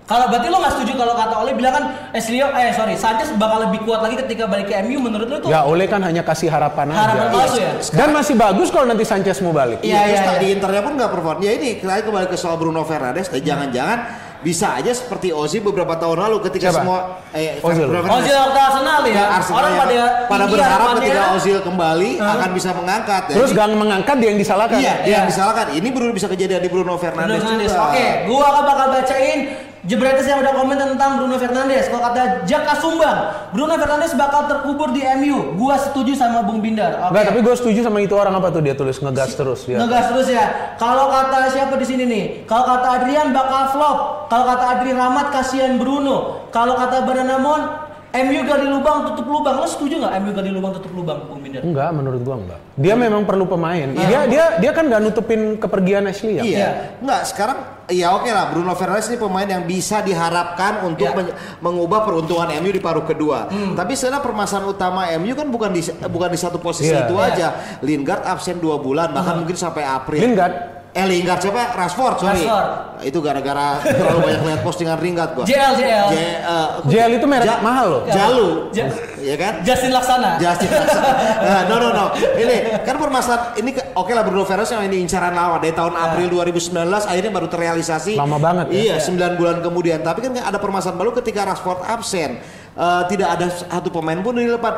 [0.05, 3.69] Kalau berarti lo nggak setuju kalau kata Ole bilang kan Eslio, eh sorry, Sanchez bakal
[3.69, 5.49] lebih kuat lagi ketika balik ke MU menurut lo tuh?
[5.49, 7.29] Ya Oleh kan hanya kasih harapan, Harapan aja.
[7.31, 7.71] palsu ya?
[7.93, 9.85] Dan masih bagus kalau nanti Sanchez mau balik.
[9.85, 10.41] Iya, Iya, iya, tak iya.
[10.41, 11.37] di Internya pun nggak perform.
[11.39, 13.29] Ya ini kembali ke soal Bruno Fernandes.
[13.29, 13.97] Dan jangan-jangan
[14.39, 16.79] bisa aja seperti Ozil beberapa tahun lalu ketika Siapa?
[16.83, 16.99] semua
[17.31, 17.85] eh, Ozil.
[17.87, 22.49] Ozil waktu Arsenal ya, Ya, Arsenal orang yang pada pada berharap ketika Ozil kembali akan
[22.55, 23.23] bisa mengangkat.
[23.27, 24.79] Ya, Terus gang mengangkat dia yang disalahkan.
[24.79, 25.15] Iya, Iya.
[25.19, 25.65] yang disalahkan.
[25.75, 27.69] Ini Bruno bisa kejadian di Bruno Bruno Fernandes Fernandes.
[27.69, 27.91] juga.
[27.91, 29.39] Oke, gua akan bakal bacain
[29.87, 31.87] Jebretes yang udah komen tentang Bruno Fernandes.
[31.87, 33.17] Kalau kata Jaka Sumbang,
[33.55, 35.55] Bruno Fernandes bakal terkubur di MU.
[35.55, 37.07] Gua setuju sama Bung Bindar.
[37.07, 37.15] Oke.
[37.15, 39.79] Enggak, tapi gue setuju sama itu orang apa tuh dia tulis ngegas terus ya.
[39.79, 40.75] Ngegas terus ya.
[40.75, 42.23] Kalau kata siapa di sini nih?
[42.43, 43.97] Kalau kata Adrian bakal flop.
[44.27, 46.47] Kalau kata Adri Rahmat kasihan Bruno.
[46.51, 49.55] Kalau kata Badanamon MU gali lubang tutup lubang.
[49.55, 51.61] Lo setuju nggak MU gali lubang tutup lubang, Bung Binder?
[51.61, 52.59] Enggak, menurut gua enggak.
[52.73, 53.85] Dia memang perlu pemain.
[53.85, 56.43] Dia dia dia kan nggak nutupin kepergian Ashley ya.
[56.43, 56.69] Iya.
[56.97, 62.01] Enggak, sekarang ya oke lah Bruno Fernandes ini pemain yang bisa diharapkan untuk men- mengubah
[62.01, 63.45] peruntungan MU di paruh kedua.
[63.45, 63.77] Hmm.
[63.77, 67.05] Tapi sebenarnya permasalahan utama MU kan bukan di bukan di satu posisi Iya.
[67.05, 67.27] itu Iya.
[67.29, 67.47] aja.
[67.81, 70.17] Lingard absen dua bulan bahkan mungkin sampai April.
[70.17, 71.77] Lingard Eh Lingard siapa?
[71.77, 72.41] Rashford, sorry.
[72.41, 72.67] Rashford.
[73.05, 75.45] Itu gara-gara terlalu banyak lihat postingan Lingard gua.
[75.45, 76.07] JL JL.
[76.09, 76.17] J,
[76.89, 78.01] JL itu merek Ja- mahal loh.
[78.09, 78.73] Jalu.
[78.73, 78.89] Ja-
[79.21, 79.61] ya kan?
[79.61, 80.41] Justin Laksana.
[80.41, 80.65] Justin
[81.45, 82.05] nah, no no no.
[82.33, 85.93] Ini kan permasalahan ini ke- oke lah Bruno Fernandes yang ini incaran lama dari tahun
[85.93, 86.73] April 2019
[87.05, 88.17] akhirnya baru terrealisasi.
[88.17, 88.73] Lama banget ya.
[88.73, 90.01] Iya, 9 bulan kemudian.
[90.01, 92.41] Tapi kan ada permasalahan baru ketika Rashford absen.
[92.73, 94.73] Eh, tidak ada satu pemain pun di depan.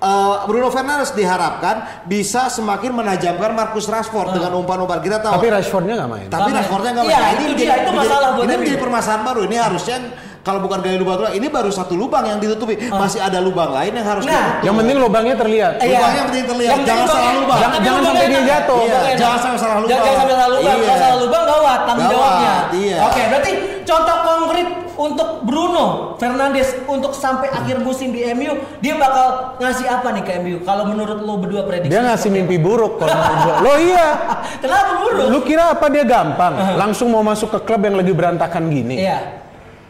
[0.00, 5.04] Eh, Bruno Fernandes diharapkan bisa semakin menajamkan Marcus Rashford dengan umpan-umpan.
[5.04, 5.36] Kita tahu.
[5.36, 6.26] Tapi Rashfordnya nggak main.
[6.32, 6.50] Tapi.
[6.56, 7.28] Rashfordnya nggak Iya, main.
[7.28, 9.40] itu menjadi- dia, itu menjadi- masalah buat Ini menjadi permasalahan baru.
[9.44, 9.96] Ini harusnya
[10.40, 12.80] kalau bukan gali lubang ini baru satu lubang yang ditutupi.
[12.80, 14.64] Masih ada lubang lain yang harus Nah.
[14.64, 15.72] Yang penting lubangnya terlihat.
[15.76, 15.92] Iya.
[15.92, 16.70] Lubangnya yang penting terlihat.
[16.72, 17.58] Yang Jangan salah lubang.
[17.60, 18.80] Jangan- jangan sampai dia jatuh.
[18.80, 19.92] Iya, jangan sampai salah lubang.
[20.00, 20.64] Jangan sampai salah lubang.
[20.64, 20.88] Iya.
[20.88, 22.54] Kalau salah lubang gawat tanggung jawabnya.
[22.72, 22.96] iya.
[23.04, 23.52] Oke, berarti
[23.90, 30.08] contoh konkret untuk Bruno Fernandes untuk sampai akhir musim di MU, dia bakal ngasih apa
[30.14, 30.56] nih ke MU?
[30.62, 31.90] Kalau menurut lo berdua prediksi?
[31.90, 33.56] Dia ngasih mimpi buruk kalau menurut gua.
[33.66, 34.08] Lo iya.
[34.62, 35.26] Kenapa buruk?
[35.32, 36.78] Lu kira apa dia gampang?
[36.78, 39.00] Langsung mau masuk ke klub yang lagi berantakan gini.
[39.02, 39.40] Iya.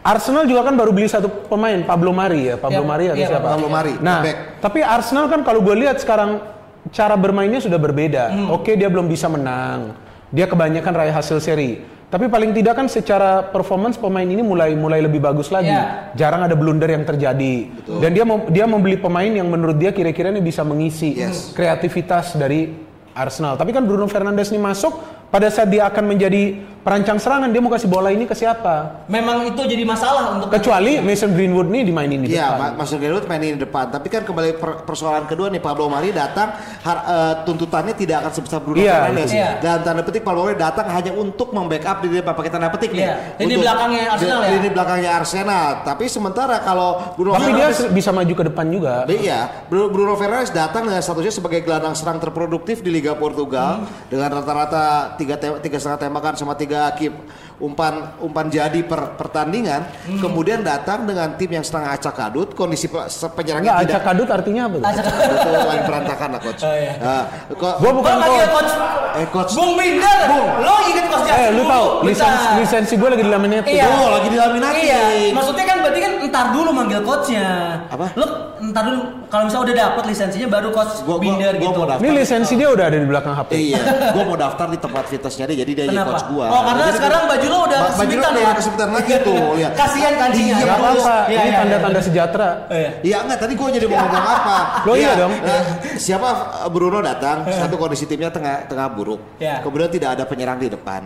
[0.01, 3.29] Arsenal juga kan baru beli satu pemain, Pablo Mari ya, Pablo Iya, Mari atau iya,
[3.37, 3.47] siapa?
[3.53, 4.37] Pablo Mari, Nah, back.
[4.57, 6.41] tapi Arsenal kan kalau gue lihat sekarang
[6.89, 8.33] cara bermainnya sudah berbeda.
[8.33, 8.49] Hmm.
[8.49, 9.93] Oke, dia belum bisa menang.
[10.33, 11.85] Dia kebanyakan raih hasil seri.
[12.11, 15.71] Tapi paling tidak kan secara performance pemain ini mulai mulai lebih bagus lagi.
[15.71, 16.11] Iya.
[16.11, 17.71] Jarang ada blunder yang terjadi.
[17.87, 21.55] Dan dia mem- dia membeli pemain yang menurut dia kira-kira ini bisa mengisi Yes.
[21.55, 23.55] kreativitas dari Arsenal.
[23.55, 24.95] Tapi kan Bruno Fernandes ini masuk
[25.27, 26.43] pada saat dia akan menjadi
[26.81, 29.05] perancang serangan dia mau kasih bola ini ke siapa?
[29.05, 32.57] Memang itu jadi masalah untuk Kecuali Mason Greenwood nih dimainin di Iya, depan.
[32.73, 33.85] Ma- Mas Greenwood mainin di depan.
[33.87, 38.31] Tapi kan kembali per- persoalan kedua nih Pablo Mari datang har- eh, tuntutannya tidak akan
[38.33, 39.29] sebesar Bruno Iya, Fernandes.
[39.31, 39.49] iya.
[39.61, 43.05] Dan tanda petik Pablo Mari datang hanya untuk membackup di depan pakai tanda petik nih.
[43.05, 44.51] Iya, lini Untuk- belakangnya Arsenal di- ya?
[44.51, 45.67] Lini belakangnya Arsenal.
[45.85, 48.93] Tapi sementara kalau Bruno Tapi dia Fernandes se- bisa maju ke depan juga.
[49.07, 54.29] Iya, Bruno Bruno Fernandes datang dengan statusnya sebagai gelandang serang terproduktif di Liga Portugal dengan
[54.31, 54.83] rata-rata
[55.15, 57.09] tiga te- tiga setengah tembakan sama tiga kip
[57.57, 59.85] umpan umpan jadi per pertandingan.
[60.17, 62.85] Kemudian datang dengan tim yang setengah acak kadut, kondisi
[63.31, 64.75] penyerangnya tidak acak kadut artinya apa?
[64.75, 64.85] tuh?
[64.87, 66.61] Acak- itu lagi berantakan lah coach.
[66.61, 66.93] Oh, iya.
[66.97, 68.49] Nah, kok- Gua bukan Gua coach.
[68.51, 68.71] coach.
[69.11, 69.51] Eh, coach.
[69.53, 70.19] Bung Binder.
[70.59, 73.75] Lo inget coach Justin Eh, lu tahu lisensi lisensi gue lagi dilaminating.
[73.75, 73.85] Iya.
[73.91, 74.83] Oh, lagi dilaminating.
[74.83, 75.03] Iya.
[75.31, 77.47] Maksudnya kan berarti kan entar dulu manggil coachnya.
[77.87, 78.05] Apa?
[78.15, 78.25] Lo
[78.71, 81.75] entar dulu kalau misalnya udah dapet lisensinya baru coach Gua- gua- Binder gua gitu.
[81.75, 82.01] mau daftar.
[82.01, 83.49] Ini lisensi dia udah ada di belakang HP.
[83.53, 83.79] Iya,
[84.15, 86.45] gua mau daftar di tempat fitnessnya dia, jadi dia jadi coach gua.
[86.47, 88.53] Oh, karena Jadi sekarang baju lo udah ba- baju lo kesempitan udah ya?
[88.55, 89.71] kesempitan lagi tuh, lihat.
[89.73, 90.55] Kasihan kancingnya.
[90.55, 92.05] Iya, Gak apa-apa, Iya, ini iya, tanda-tanda iya.
[92.05, 92.49] sejahtera.
[92.71, 92.89] Iya.
[93.01, 94.57] Iya enggak tadi gue jadi mau ngomong apa?
[94.81, 95.31] Loh, iya dong.
[95.35, 95.63] eh,
[95.97, 96.29] siapa
[96.63, 99.19] eh, Bruno datang, satu kondisi timnya tengah tengah buruk.
[99.37, 99.59] Iya.
[99.59, 101.03] Kemudian tidak ada penyerang di depan.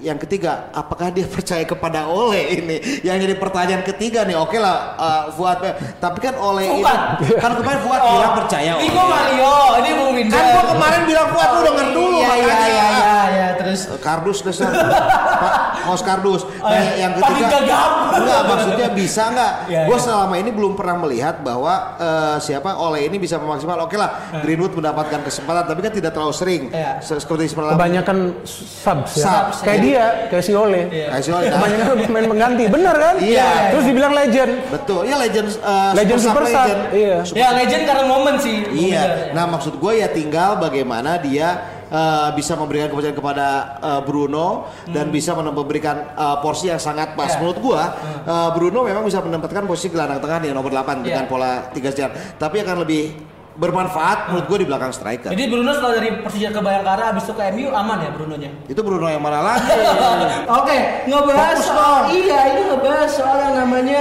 [0.00, 2.76] Yang ketiga, apakah dia percaya kepada Ole ini?
[3.00, 5.60] Yang jadi pertanyaan ketiga nih, oke lah eh, Fuad,
[5.96, 7.00] tapi kan Ole Fuad.
[7.20, 8.90] ini kan kemarin Fuad bilang percaya Ini Ole.
[8.90, 10.34] gua Mario, ini Bung Binder.
[10.34, 12.66] Kan gua kemarin bilang Fuad lu denger dulu Iya, iya, makanya.
[12.66, 15.52] iya, iya, iya, terus Eh, Kardus dasar Pak
[16.00, 16.42] Kardus.
[16.60, 16.92] Nah, iya.
[16.98, 17.90] yang ketiga gagap.
[18.12, 19.52] enggak maksudnya bisa enggak?
[19.66, 20.02] Iya, gue iya.
[20.02, 23.76] selama ini belum pernah melihat bahwa eh, siapa Ole ini bisa memaksimal.
[23.80, 26.62] Oke lah, Greenwood mendapatkan kesempatan tapi kan tidak terlalu sering.
[26.70, 27.00] Iya.
[27.00, 27.74] Se- Seperti semalam.
[27.74, 29.24] Kebanyakan subs ya.
[29.24, 29.84] Subs, Kayak iya.
[29.84, 29.89] dia,
[30.30, 30.82] kayak si Ole.
[30.88, 31.06] Iya.
[31.10, 31.58] Kasih Ole, nah.
[31.58, 33.14] Kebanyakan pemain mengganti, bener kan?
[33.18, 33.50] Iya.
[33.74, 34.52] Terus dibilang legend.
[34.68, 37.16] Betul, ya legend eh, Legend super sub, iya.
[37.24, 38.56] Super ya legend karena momen sih.
[38.70, 39.32] Iya.
[39.32, 41.48] Nah maksud gue ya tinggal bagaimana dia
[41.88, 43.46] eh, bisa memberikan kepercayaan kepada
[43.78, 47.34] eh, Bruno dan bisa memberikan eh, porsi yang sangat pas.
[47.34, 47.42] Ya.
[47.42, 47.82] Menurut gua
[48.22, 51.30] eh, Bruno memang bisa menempatkan posisi gelandang tengah di nomor 8 dengan Ya.
[51.30, 53.12] pola tiga sejar, tapi akan lebih
[53.60, 55.28] bermanfaat menurut gua di belakang striker.
[55.28, 58.50] Jadi Bruno setelah dari Persija ke Bayangkara habis itu ke MU aman ya Brunonya.
[58.64, 59.68] Itu Bruno yang mana lagi?
[60.64, 62.04] Oke, ngebahas Fokus soal dong.
[62.16, 64.00] iya ini ngebahas soal yang namanya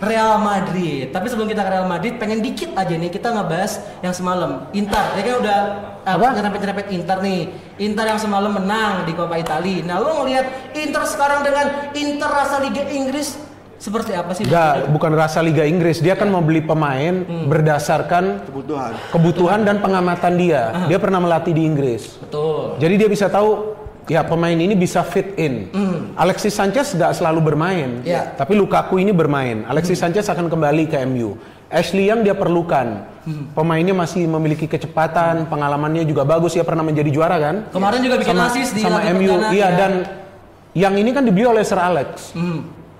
[0.00, 1.12] Real Madrid.
[1.12, 5.04] Tapi sebelum kita ke Real Madrid, pengen dikit aja nih kita ngebahas yang semalam Inter.
[5.16, 5.58] Ya kan udah
[6.04, 6.26] apa?
[6.40, 7.40] Nyerempet-nyerempet Inter nih.
[7.80, 9.84] Inter yang semalam menang di Coppa Italia.
[9.84, 13.36] Nah, lu ngelihat Inter sekarang dengan Inter rasa Liga Inggris
[13.84, 14.48] seperti apa sih?
[14.48, 16.00] Enggak, bukan rasa Liga Inggris.
[16.00, 18.92] Dia kan mau beli pemain berdasarkan Kebutuhan.
[19.12, 20.88] kebutuhan dan pengamatan dia.
[20.88, 22.16] Dia pernah melatih di Inggris.
[22.16, 22.80] Betul.
[22.80, 23.76] Jadi dia bisa tahu
[24.08, 25.68] ya pemain ini bisa fit in.
[26.16, 28.32] Alexis Sanchez nggak selalu bermain, Ya.
[28.32, 29.68] tapi Lukaku ini bermain.
[29.68, 31.36] Alexis Sanchez akan kembali ke MU.
[31.68, 33.04] Ashley yang dia perlukan.
[33.56, 36.52] Pemainnya masih memiliki kecepatan, pengalamannya juga bagus.
[36.56, 37.56] Dia pernah menjadi juara kan?
[37.72, 39.32] Kemarin juga bikin sama, assist di sama MU.
[39.50, 39.68] Iya ya.
[39.74, 39.92] dan
[40.76, 42.36] yang ini kan dibeli oleh Sir Alex.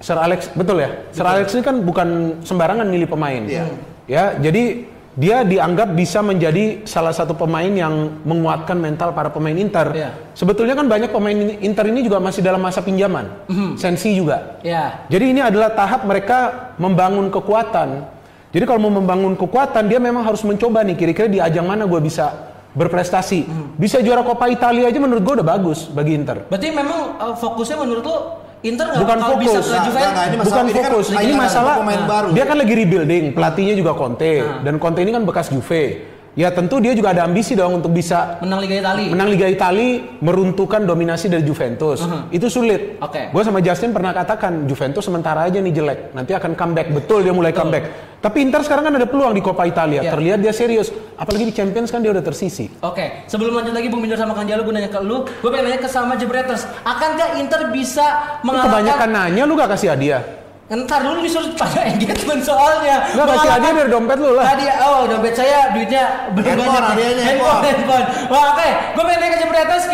[0.04, 0.92] Sir Alex betul ya.
[1.16, 2.08] Sir Alex ini kan bukan
[2.44, 3.40] sembarangan milih pemain.
[3.48, 3.64] Iya.
[4.04, 4.84] Ya, jadi
[5.16, 9.96] dia dianggap bisa menjadi salah satu pemain yang menguatkan mental para pemain Inter.
[9.96, 10.10] Iya.
[10.36, 13.32] Sebetulnya kan banyak pemain Inter ini juga masih dalam masa pinjaman.
[13.80, 14.60] Sensi juga.
[14.60, 15.08] Ya.
[15.08, 18.04] Jadi ini adalah tahap mereka membangun kekuatan.
[18.52, 22.00] Jadi kalau mau membangun kekuatan, dia memang harus mencoba nih kira-kira di ajang mana gue
[22.04, 23.48] bisa berprestasi.
[23.80, 26.44] Bisa juara Coppa Italia aja menurut gue udah bagus bagi Inter.
[26.50, 28.18] Berarti memang uh, fokusnya menurut lu
[28.64, 29.66] Inter nggak Bukan bakal bisa fokus.
[29.66, 31.06] ke ini masalah- Bukan ini kan fokus.
[31.10, 32.28] hanya ini masalah pemain nah, baru.
[32.32, 33.24] dia kan lagi rebuilding.
[33.36, 34.64] Pelatihnya juga Conte Nah.
[34.64, 36.13] dan Conte ini kan bekas Juve.
[36.34, 39.06] Ya tentu dia juga ada ambisi dong untuk bisa menang Liga Italia.
[39.06, 42.02] menang Liga Italia meruntuhkan dominasi dari Juventus.
[42.34, 42.98] Itu sulit.
[42.98, 43.06] Uh-huh.
[43.06, 43.30] Oke.
[43.30, 46.10] Gue sama Justin pernah katakan Juventus sementara aja nih jelek.
[46.10, 46.90] Nanti akan comeback.
[46.90, 47.70] Betul dia mulai Betul.
[47.70, 47.84] comeback.
[48.18, 50.02] Tapi Inter sekarang kan ada peluang di Coppa Italia.
[50.02, 50.10] Iya.
[50.10, 50.90] Terlihat dia serius.
[51.14, 52.66] Apalagi di Champions kan dia udah tersisi.
[52.82, 55.70] Oke, sebelum lanjut lagi Bung Binder sama Kang Jalu, gue nanya ke lu, gue pengen
[55.70, 58.74] nanya ke sama Jebreters, akankah Inter bisa mengalahkan?
[58.74, 60.43] kebanyakan nanya lu gak kasih hadiah.
[60.64, 63.04] Ntar dulu disuruh pada engagement soalnya.
[63.12, 64.44] Nggak, kasih hadiah dari dompet lu lah.
[64.48, 66.88] Hadiah, oh dompet saya duitnya belum Handphone, banyak.
[66.88, 68.04] hadiahnya handphone, handphone.
[68.32, 69.44] Wah, oke, gue pengen nanya ke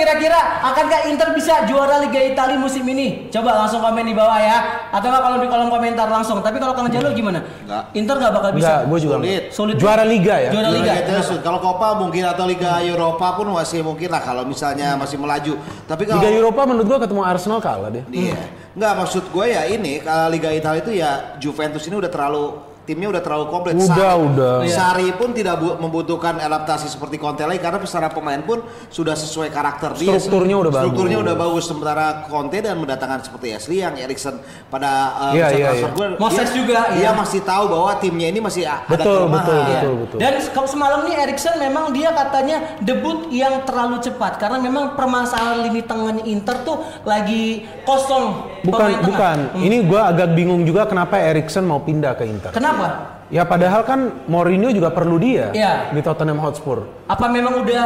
[0.01, 3.29] kira-kira akankah Inter bisa juara Liga Italia musim ini?
[3.29, 6.41] Coba langsung komen di bawah ya, atau nggak kalau di kolom komentar langsung.
[6.41, 7.45] Tapi kalau Kang Jalu gimana?
[7.69, 7.83] Nggak.
[7.99, 8.65] Inter nggak bakal bisa.
[8.65, 9.43] Enggak, gue juga Sulit.
[9.53, 9.75] Sulit.
[9.77, 10.51] Juara Liga ya.
[10.51, 10.93] Juara Liga.
[11.05, 11.21] Liga.
[11.45, 15.61] Kalau Copa mungkin atau Liga Eropa pun masih mungkin lah kalau misalnya masih melaju.
[15.85, 18.05] Tapi kalau Liga Eropa menurut gua ketemu Arsenal kalah deh.
[18.09, 18.39] Iya.
[18.81, 22.45] Nggak maksud gue ya ini kalau Liga Italia itu ya Juventus ini udah terlalu
[22.81, 23.77] timnya udah terlalu komplit.
[23.77, 24.55] Udah, Sarri- udah.
[24.67, 28.59] Sarri pun tidak bu- membutuhkan adaptasi seperti Conte lagi karena secara pemain pun
[28.91, 30.11] sudah sesuai karakter dia.
[30.19, 30.83] Strukturnya udah bagus.
[30.91, 34.91] Strukturnya udah bagus sementara Conte dan mendatangkan seperti Ashley yang Erikson pada
[35.23, 35.95] uh, Iya, iya, transfer iya.
[35.95, 37.11] gua, Moses dia- juga, Dia iya.
[37.15, 39.39] masih tahu bahwa timnya ini masih a- ada Betul, kelemahan.
[39.39, 39.71] betul, Iya.
[39.71, 40.19] betul, betul.
[40.19, 45.63] Dan se- semalam nih Erikson memang dia katanya debut yang terlalu cepat karena memang permasalahan
[45.63, 48.50] lini tengahnya Inter tuh lagi kosong.
[48.61, 49.37] Bukan, bukan.
[49.53, 49.63] Hmm.
[49.63, 52.53] Ini gua agak bingung juga kenapa Erikson mau pindah ke Inter.
[52.53, 53.19] Kenapa?
[53.31, 55.95] Ya padahal kan Mourinho juga perlu dia Iya.
[55.95, 56.83] di Tottenham Hotspur.
[57.07, 57.85] Apa memang udah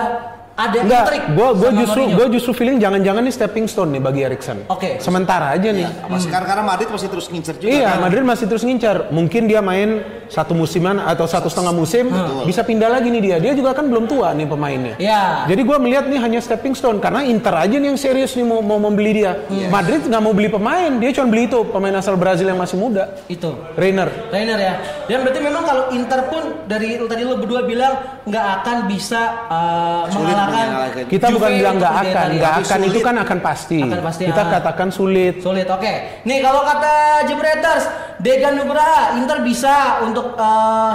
[0.54, 2.16] ada Enggak, intrik gua gua sama justru Mourinho?
[2.16, 4.58] gua justru feeling jangan-jangan nih stepping stone nih bagi Erikson.
[4.70, 5.02] Oke.
[5.02, 5.88] Sementara aja nih.
[6.06, 8.06] Masih karena karena Madrid masih terus ngincer juga Iya, kan.
[8.06, 9.10] Madrid masih terus ngincar.
[9.10, 12.08] Mungkin dia main satu musiman atau satu setengah musim,
[12.46, 13.36] bisa pindah lagi nih dia.
[13.42, 14.94] Dia juga kan belum tua nih pemainnya.
[14.96, 15.50] Iya.
[15.50, 18.62] Jadi gua melihat nih hanya stepping stone karena Inter aja nih yang serius nih mau
[18.62, 19.34] mau membeli dia.
[19.50, 19.74] Iya.
[19.74, 23.10] Madrid nggak mau beli pemain, dia cuma beli itu pemain asal Brazil yang masih muda,
[23.26, 23.58] Itu.
[23.74, 24.06] Reiner.
[24.30, 24.74] Rainer ya.
[25.10, 30.06] Dan berarti memang kalau Inter pun dari tadi lo berdua bilang nggak akan bisa uh,
[30.08, 30.42] Sulit mengalahkan.
[30.48, 31.04] Mengalahkan.
[31.08, 33.80] Kita Juve bukan bilang nggak akan, nggak akan itu kan akan pasti.
[33.80, 34.50] Akan pasti, Kita ah.
[34.58, 35.34] katakan sulit.
[35.40, 35.92] Sulit, oke.
[36.26, 36.94] Nih kalau kata
[37.30, 37.84] Jebreters,
[38.20, 40.92] Degan Nugraha, Inter bisa untuk uh,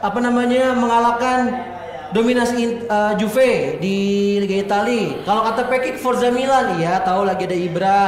[0.00, 1.38] apa namanya mengalahkan
[2.12, 3.96] dominasi in- uh, Juve di
[4.40, 5.20] Liga Italia.
[5.26, 8.02] Kalau kata Pekik Forza Milan, iya tahu lagi ada Ibra.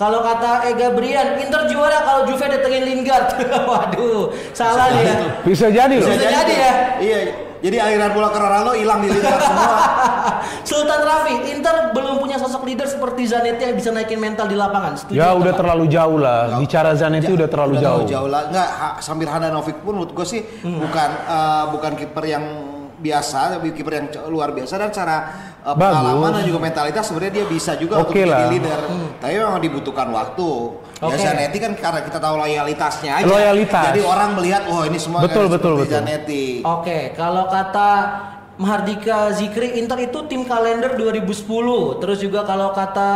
[0.00, 3.36] Kalau kata Ega Brian, Inter juara kalau Juve datengin Lingard.
[3.68, 5.14] Waduh, salah nih ya.
[5.44, 6.08] Bisa jadi loh.
[6.08, 6.72] Bisa jadi ya.
[7.04, 7.49] Iya.
[7.60, 9.74] Jadi aliran bola ke Ronaldo hilang di Liga semua.
[10.70, 14.96] Sultan Rafi, Inter belum punya sosok leader seperti Zanetti yang bisa naikin mental di lapangan.
[14.96, 15.56] Setuju Ya udah enggak?
[15.56, 16.56] terlalu jauh lah.
[16.56, 18.04] Bicara Zanetti udah terlalu Udah jauh.
[18.06, 18.48] jauh lah.
[18.48, 20.80] Enggak, Ha- Samir Handanovic pun menurut gue sih Hmm.
[20.80, 22.44] bukan eh, bukan kiper yang
[22.96, 25.16] biasa, tapi kiper yang luar biasa dan cara
[25.62, 25.76] Bagus.
[25.78, 28.50] pengalaman dan juga mentalitas sebenarnya dia bisa juga untuk Oke menjadi lah.
[28.50, 28.80] leader.
[29.16, 30.48] Tapi memang dibutuhkan waktu.
[31.00, 31.24] Ya Oke.
[31.24, 33.24] Zanetti kan karena kita tahu loyalitasnya aja.
[33.24, 33.84] Loyalitas.
[33.88, 35.96] Jadi orang melihat, oh ini semua Betul, kan betul, seperti betul.
[35.96, 36.44] Zanetti.
[36.60, 37.90] Oke, kalau kata
[38.60, 42.04] Mahardika Zikri, Inter itu tim kalender 2010.
[42.04, 43.10] Terus juga kalau kata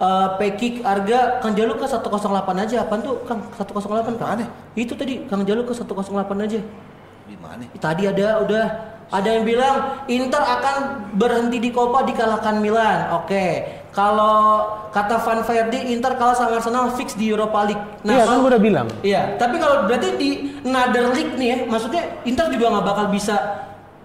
[0.00, 2.76] uh, Pekik Arga, Kang Jalu ke 108 aja.
[2.88, 3.44] Apaan tuh Kang?
[3.52, 4.28] 108 Kang?
[4.32, 4.48] Mana?
[4.72, 6.08] Itu tadi Kang Jalu ke 108
[6.48, 6.60] aja.
[7.28, 7.62] Gimana?
[7.76, 8.66] Tadi ada udah
[9.08, 10.76] Ada yang bilang Inter akan
[11.16, 13.08] berhenti di Copa dikalahkan Milan.
[13.16, 13.64] Oke.
[13.98, 14.62] Kalau
[14.94, 17.82] kata Van Verdi Inter kalah sama Arsenal fix di Europa League.
[18.06, 18.86] Iya, kan gua udah bilang.
[19.02, 20.30] Iya, tapi kalau berarti di
[20.62, 23.34] another league nih ya, maksudnya Inter juga nggak bakal bisa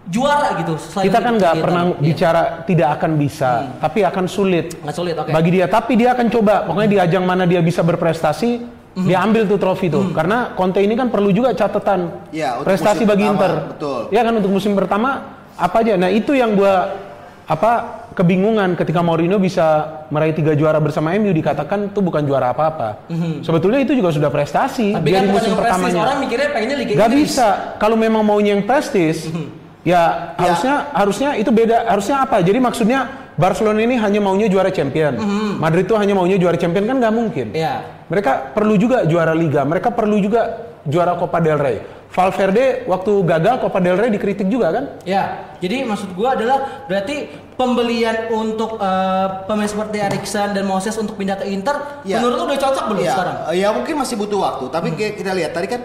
[0.09, 0.73] juara gitu.
[0.97, 1.83] Kita kan nggak di pernah.
[1.93, 2.01] Iya.
[2.01, 4.81] bicara tidak akan bisa, tapi akan sulit.
[4.81, 5.29] Nggak sulit, oke.
[5.29, 6.65] Bagi dia, tapi dia akan coba.
[6.65, 8.65] Pokoknya di ajang mana dia bisa berprestasi,
[8.97, 9.05] Mhm.
[9.05, 10.09] dia ambil tuh trofi tuh.
[10.09, 13.51] Karena Conte ini kan perlu juga catatan Ya, untuk prestasi musim bagi pertama, Inter.
[13.77, 13.99] betul.
[14.09, 15.09] Ya kan untuk musim pertama
[15.53, 15.93] apa aja.
[16.01, 16.97] Nah itu yang gua
[17.45, 23.09] apa kebingungan ketika Mourinho bisa meraih tiga juara bersama MU dikatakan itu bukan juara apa-apa.
[23.41, 24.93] Sebetulnya itu juga sudah prestasi.
[24.93, 26.01] Tapi kan di musim pertamanya.
[26.05, 27.33] orang mikirnya pengennya Liga Gak Inggris.
[27.33, 27.47] bisa.
[27.81, 29.27] Kalau memang maunya yang prestis,
[29.81, 31.89] ya harusnya harusnya itu beda.
[31.89, 32.39] Harusnya apa?
[32.39, 32.99] Jadi maksudnya
[33.33, 35.17] Barcelona ini hanya maunya juara champion.
[35.57, 37.49] Madrid itu hanya maunya juara champion kan nggak mungkin.
[37.51, 37.81] Iya.
[38.13, 39.65] Mereka perlu juga juara Liga.
[39.65, 41.77] Mereka perlu juga juara Copa del Rey.
[42.13, 44.85] Valverde waktu gagal Copa del Rey dikritik juga kan?
[45.01, 47.25] Ya, jadi maksud gua adalah berarti
[47.57, 51.73] pembelian untuk eh, pemain seperti Erikson dan Moses untuk pindah ke Inter,
[52.05, 52.21] Ya.
[52.21, 53.35] menurut lu udah cocok belum ya, sekarang?
[53.57, 55.81] Ya mungkin masih butuh waktu, tapi kayak kita lihat tadi kan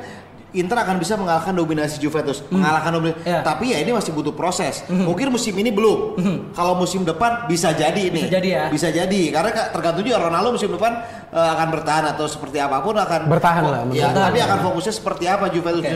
[0.59, 3.19] Inter akan bisa mengalahkan dominasi Juventus, mengalahkan dominasi.
[3.23, 3.41] Ya.
[3.41, 4.83] Tapi ya ini masih butuh proses.
[4.85, 6.19] Mungkin musim ini belum.
[6.53, 8.21] Kalau musim depan bisa jadi ini.
[8.21, 8.65] Bisa jadi ya.
[8.69, 10.93] Bisa jadi karena ka- tergantung juga Ronaldo musim depan
[11.29, 14.27] eh, akan bertahan atau seperti apa pun akan Bertahan lah, Ya, bertahan.
[14.27, 15.95] tapi akan fokusnya seperti apa Juventus Oke.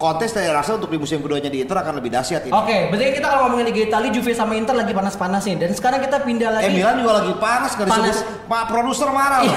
[0.00, 2.56] Kontes saya rasa untuk di musim keduanya di Inter akan lebih dahsyat ini.
[2.56, 5.60] Oke, berarti kita kalau ngomongin Liga Italia, Juve sama Inter lagi panas-panas nih.
[5.60, 6.64] Dan sekarang kita pindah lagi.
[6.64, 8.16] Eh Milan juga lagi panas nggak Panas.
[8.16, 8.48] disebut.
[8.48, 9.52] Pak produser marah loh.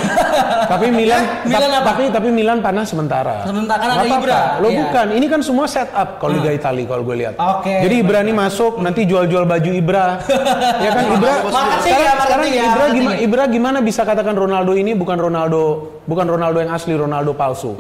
[0.68, 1.86] tapi Milan, Ya, Milan apa?
[1.88, 3.48] tapi tapi Milan panas sementara.
[3.48, 4.04] Sementara, kan ada.
[4.04, 4.40] Ibra.
[4.60, 4.78] Lo Iya.
[4.84, 7.34] bukan, ini kan semua setup kalau Liga Italia kalau gue lihat.
[7.40, 7.76] Oke.
[7.80, 10.06] Jadi Ibra ini masuk nanti jual-jual baju Ibra.
[10.84, 11.34] ya kan Ibra.
[11.48, 13.24] Marketing sekarang, ya, sekarang ya, Ibra gimana ya.
[13.24, 15.62] Ibra gimana bisa katakan Ronaldo ini bukan Ronaldo
[16.06, 17.76] bukan Ronaldo yang asli, Ronaldo palsu.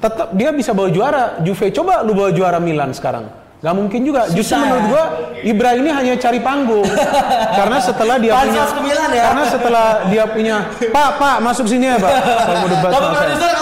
[0.00, 1.72] Tetap dia bisa bawa juara Juve.
[1.72, 3.28] Coba lu bawa juara Milan sekarang.
[3.60, 4.24] Gak mungkin juga.
[4.32, 4.88] Justru Susah menurut ya.
[4.88, 5.04] gua
[5.44, 6.88] Ibra ini hanya cari panggung.
[7.60, 9.24] karena setelah dia punya ke Milan ya.
[9.28, 10.56] Karena setelah dia punya
[10.88, 12.12] Pak, Pak, masuk sini ya, Pak.
[12.48, 13.60] Kalau mau debat sama saya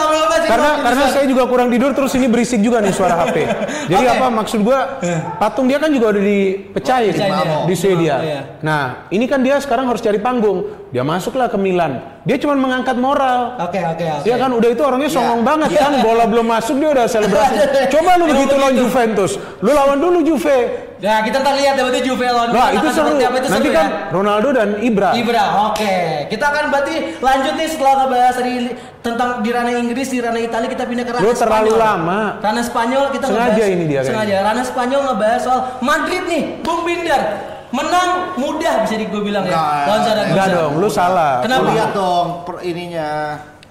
[0.48, 3.36] karena karena saya juga kurang tidur terus ini berisik juga nih suara HP.
[3.92, 4.14] Jadi Oke.
[4.16, 4.98] apa maksud gua
[5.36, 7.58] patung dia kan juga udah dipecahin Pecahin dia.
[7.68, 8.16] di Swedia.
[8.24, 8.40] Iya.
[8.64, 8.82] Nah,
[9.12, 10.87] ini kan dia sekarang harus cari panggung.
[10.88, 12.00] Dia masuklah ke Milan.
[12.24, 13.60] Dia cuma mengangkat moral.
[13.60, 14.24] Oke, oke, oke.
[14.24, 15.46] Dia kan udah itu orangnya songong Iya.
[15.46, 15.80] banget Iya.
[15.80, 17.54] kan bola belum masuk dia udah selebrasi.
[17.92, 18.72] Coba lu begitu lawan.
[18.74, 19.32] Juventus.
[19.58, 20.58] Lu lawan dulu Juve.
[20.98, 23.12] Nah, kita ntar lihat ya berarti Juve lawan Nah, itu seru.
[23.12, 24.10] apa, itu Nanti seru kan ya.
[24.10, 25.10] Ronaldo dan Ibra.
[25.14, 25.94] Ibra, oke.
[26.26, 28.54] Kita akan berarti lanjut nih setelah ngebahas dari
[28.98, 31.78] tentang di ranah Inggris, di ranah Italia kita pindah ke ranah Lu terlalu Spanyol.
[31.78, 32.20] lama.
[32.40, 33.68] Ranah Spanyol kita Sengaja ngebahas.
[33.68, 34.10] ini dia kayaknya.
[34.10, 34.36] Sengaja.
[34.42, 37.22] Ranah Spanyol ngebahas soal Madrid nih, Bung Binder.
[37.68, 38.08] Menang
[38.40, 39.52] mudah bisa di gue bilang ya.
[39.52, 40.32] Nggak, Lawan Zaragoza.
[40.32, 41.32] Enggak dong, lu salah.
[41.44, 41.62] Kenapa?
[41.62, 43.10] Lu lihat dong per ininya.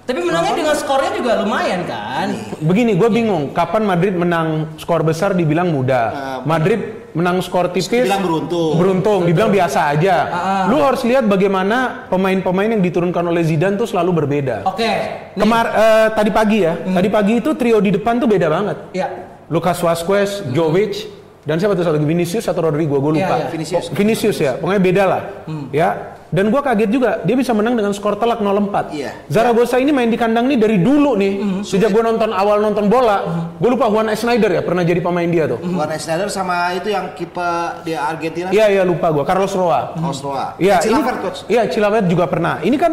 [0.08, 2.32] Tapi menangnya dengan skornya juga lumayan kan.
[2.64, 3.52] Begini, gue bingung.
[3.52, 6.06] Kapan Madrid menang skor besar dibilang mudah.
[6.08, 8.08] Nah, Madrid menang skor tipis.
[8.08, 8.72] Dibilang beruntung.
[8.80, 10.16] Beruntung, dibilang biasa aja.
[10.32, 10.64] Ah.
[10.64, 14.64] Lu harus lihat bagaimana pemain-pemain yang diturunkan oleh Zidane tuh selalu berbeda.
[14.64, 14.80] Oke.
[14.80, 15.36] nih.
[15.36, 18.76] Kemar eh, tadi pagi ya, tadi pagi itu trio di depan tuh beda banget.
[18.96, 19.08] Ya.
[19.52, 21.17] Lucas Vazquez, Jovic,
[21.48, 23.40] dan siapa tuh satu Vinicius atau Rodrigo, gue lupa.
[23.40, 23.48] Iya, iya.
[23.48, 23.84] Vinicius.
[23.88, 25.22] Oh, Vinicius ya, pokoknya beda lah.
[25.72, 25.90] Ya.
[26.28, 28.92] Dan gue kaget juga, dia bisa menang dengan skor telak 0-4.
[28.92, 29.16] Iya.
[29.32, 33.48] Zaragoza ini main di kandang nih dari dulu nih, sejak gue nonton awal nonton bola,
[33.56, 35.56] gue lupa Juan Schneider ya pernah jadi pemain dia tuh.
[35.64, 38.52] Juan Schneider sama itu yang kiper di Argentina.
[38.52, 39.96] Iya iya lupa gue, Carlos Roa.
[40.04, 40.60] Osloa.
[40.60, 41.40] Iya, ini Chilavert, coach.
[41.48, 42.60] Iya, Chilavert juga pernah.
[42.60, 42.92] Ini kan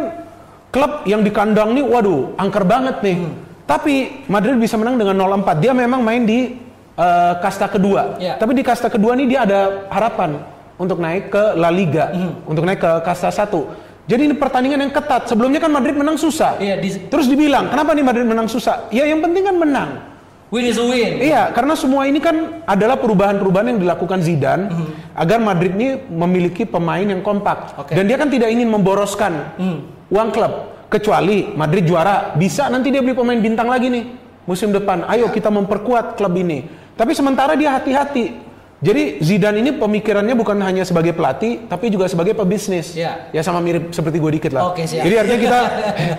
[0.72, 3.20] klub yang di kandang nih, waduh, angker banget nih.
[3.68, 5.60] Tapi Madrid bisa menang dengan 0-4.
[5.60, 6.56] Dia memang main di
[6.96, 8.16] eh, kasta kedua.
[8.18, 8.36] Iya.
[8.36, 10.40] Tapi di kasta kedua nih dia ada harapan
[10.76, 12.12] untuk naik ke La Liga,
[12.44, 13.48] untuk naik ke kasta 1.
[14.06, 15.26] Jadi ini pertandingan yang ketat.
[15.26, 16.62] Sebelumnya kan Madrid menang susah.
[16.62, 18.86] Iya, di- Terus dibilang, kenapa nih Madrid menang susah?
[18.94, 19.90] Ya yang penting kan menang.
[20.54, 21.18] Win is a win.
[21.26, 24.70] Iya, karena semua ini kan adalah perubahan-perubahan yang dilakukan Zidane
[25.18, 27.74] agar Madrid ini memiliki pemain yang kompak.
[27.82, 27.98] Oke.
[27.98, 29.58] Dan dia kan tidak ingin memboroskan
[30.08, 30.54] uang klub.
[30.86, 34.06] Kecuali Madrid juara, bisa nanti dia beli pemain bintang lagi nih
[34.46, 35.02] musim depan.
[35.10, 36.70] Ayo kita memperkuat klub ini.
[36.96, 38.45] Tapi sementara dia hati-hati.
[38.86, 42.94] Jadi Zidane ini pemikirannya bukan hanya sebagai pelatih, tapi juga sebagai pebisnis.
[42.94, 43.34] Iya.
[43.34, 44.70] Ya sama mirip seperti gue dikit lah.
[44.70, 45.02] Oke, siap.
[45.02, 45.60] Jadi artinya kita,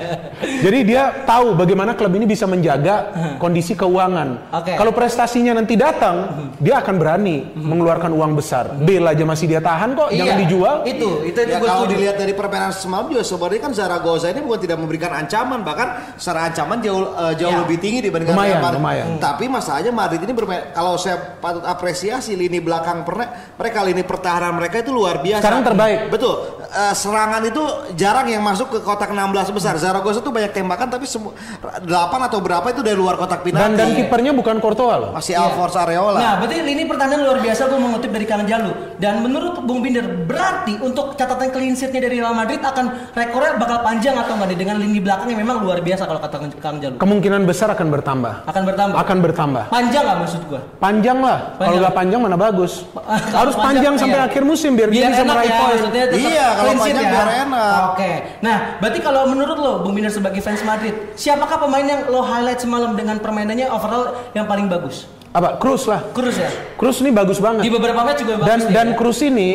[0.64, 4.50] jadi dia tahu bagaimana klub ini bisa menjaga kondisi keuangan.
[4.52, 4.74] Oke.
[4.74, 6.26] Kalau prestasinya nanti datang,
[6.59, 8.74] dia akan berani mengeluarkan uang besar.
[8.74, 10.76] Bale aja masih dia tahan kok, jangan Iya, dijual.
[10.83, 11.92] Itu, itu, itu Ya gue kalau setuju.
[11.94, 16.50] dilihat dari permainan semalam juga sebenarnya kan Zaragoza ini bukan tidak memberikan ancaman bahkan secara
[16.50, 17.62] ancaman jauh eh, jauh Ya.
[17.62, 18.81] lebih tinggi dibandingkan Lumayan, Real Madrid.
[18.81, 19.07] lumayan.
[19.22, 23.29] Tapi masalahnya Madrid ini bermain kalau saya patut apresiasi lini lini belakang pernah
[23.61, 25.44] mereka lini pertahanan mereka itu luar biasa.
[25.44, 25.98] Sekarang terbaik.
[26.09, 26.35] Betul.
[26.67, 29.77] Eh, serangan itu jarang yang masuk ke kotak 16 besar.
[29.77, 31.85] Zaragoza tuh banyak tembakan tapi semua 8
[32.33, 33.77] atau berapa itu dari luar kotak penalti.
[33.77, 35.11] Dan dan kipernya bukan Courtois loh.
[35.13, 36.17] masih Alphonse Areola.
[36.17, 38.73] Nah, berarti lini pertahanan luar biasa gue mengutip dari Kang Jalu.
[38.96, 43.85] Dan menurut Bung Binder, berarti untuk catatan clean sheet-nya dari Real Madrid akan rekornya bakal
[43.85, 46.96] panjang atau enggak nih dengan lini belakang yang memang luar biasa kalau kata Kang Jalu.
[46.96, 48.35] Kemungkinan besar akan bertambah.
[48.48, 48.96] Akan bertambah.
[48.96, 49.65] Akan bertambah.
[49.69, 50.61] Panjang nggak maksud gue?
[50.81, 51.38] Panjang lah.
[51.57, 52.85] Kalau nggak panjang mana bagus.
[52.93, 54.29] Kalau Harus panjang sampai iya.
[54.29, 55.79] akhir musim biar, dia bisa meraih ya, poin.
[56.13, 57.13] Iya, kalau panjang ya.
[57.13, 57.81] biar enak.
[57.93, 58.13] Oke.
[58.45, 62.61] Nah, berarti kalau menurut lo Bung Binder sebagai fans Madrid, siapakah pemain yang lo highlight
[62.61, 65.09] semalam dengan permainannya overall yang paling bagus?
[65.37, 65.61] Apa?
[65.61, 66.01] Cruz lah.
[66.17, 66.49] Cruz ya.
[66.81, 67.67] Cruz ini bagus banget.
[67.67, 68.97] Di beberapa match juga bagus dan nih, dan ya.
[68.97, 69.51] Cruz ini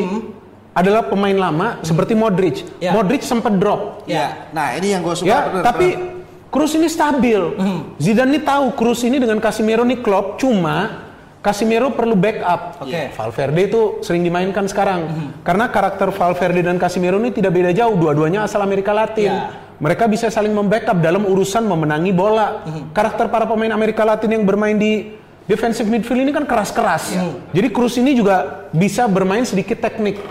[0.72, 2.66] adalah pemain lama seperti Modric.
[2.78, 2.94] Ya.
[2.94, 4.06] Modric sempat drop.
[4.06, 4.50] Ya.
[4.54, 5.30] Nah, ini yang gue suka.
[5.30, 5.90] Ya, bener, tapi.
[6.52, 7.40] Cruz ini stabil.
[7.96, 11.08] Zidane ini tahu Cruz ini dengan Casemiro ini klop, cuma
[11.42, 12.86] Casemiro perlu backup.
[12.86, 13.10] Oke.
[13.18, 15.34] Valverde itu sering dimainkan sekarang.
[15.42, 19.34] Karena karakter Valverde dan Casemiro ini tidak beda jauh, dua-duanya asal Amerika Latin.
[19.34, 19.50] Ya.
[19.82, 22.62] Mereka bisa saling membackup dalam urusan memenangi bola.
[22.94, 25.18] Karakter para pemain Amerika Latin yang bermain di
[25.50, 27.18] defensive midfield ini kan keras-keras.
[27.50, 30.22] Jadi Cruz ini juga bisa bermain sedikit teknik.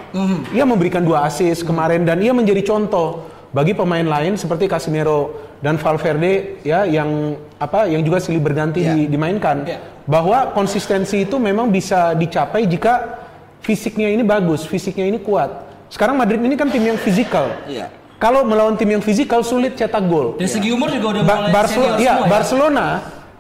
[0.55, 5.75] Ia memberikan dua assist kemarin dan ia menjadi contoh bagi pemain lain seperti Casemiro dan
[5.75, 8.95] Valverde ya yang apa yang juga silih berganti Iya.
[8.95, 9.79] di- dimainkan Iya.
[10.07, 13.19] bahwa konsistensi itu memang bisa dicapai jika
[13.61, 15.51] fisiknya ini bagus, fisiknya ini kuat.
[15.91, 17.51] Sekarang Madrid ini kan tim yang fisikal.
[17.67, 17.91] Iya.
[18.17, 20.37] Kalau melawan tim yang fisikal sulit cetak gol.
[20.37, 22.31] Dari segi umur juga udah Ba- mulai Barcelona, senior iya, semua ya?
[22.31, 22.87] Barcelona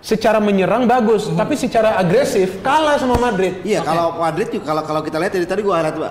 [0.00, 3.60] secara menyerang bagus, tapi secara agresif kalah sama Madrid.
[3.60, 6.08] Iya, kalau Madrid juga kalau kalau kita lihat dari tadi gua lihat uh,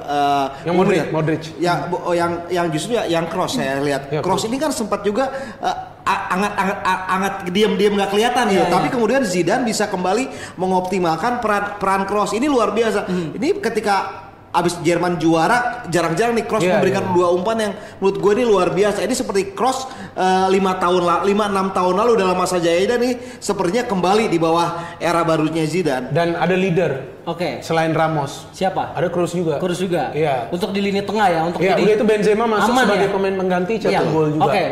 [0.62, 1.44] Yang gua Modric, Modric.
[1.58, 4.14] Yang oh, yang yang justru ya yang cross saya lihat.
[4.14, 8.62] Ya, cross ini kan sempat juga uh, angat angat angat diam-diam nggak kelihatan gitu.
[8.62, 8.70] iya.
[8.70, 13.10] Tapi kemudian Zidane bisa kembali mengoptimalkan peran peran cross ini luar biasa.
[13.10, 13.34] Hmm.
[13.42, 17.14] Ini ketika abis Jerman juara jarang-jarang nih Cross yeah, memberikan yeah.
[17.14, 19.06] dua umpan yang menurut gue ini luar biasa.
[19.06, 19.86] Ini seperti Cross
[20.18, 24.38] uh, eh, lima tahun lima enam tahun lalu dalam masa Jaeda nih sepertinya kembali di
[24.42, 26.10] bawah era barunya Zidane.
[26.10, 27.22] Dan ada leader.
[27.30, 27.62] Oke.
[27.62, 27.66] Okay.
[27.66, 28.50] Selain Ramos.
[28.50, 28.98] Siapa?
[28.98, 29.62] Ada Cross juga.
[29.62, 30.10] Cross juga.
[30.18, 30.50] Iya.
[30.50, 30.56] Yeah.
[30.56, 31.60] Untuk di lini tengah ya untuk.
[31.62, 33.14] Yeah, udah itu Benzema masuk aman, sebagai ya?
[33.14, 33.84] pemain pengganti iya.
[33.86, 34.14] cetak yeah.
[34.14, 34.46] gol juga.
[34.50, 34.54] Oke.
[34.54, 34.68] Okay.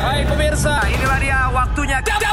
[0.00, 1.98] Hai pemirsa, inilah dia waktunya.
[2.00, 2.31] Jam, jam.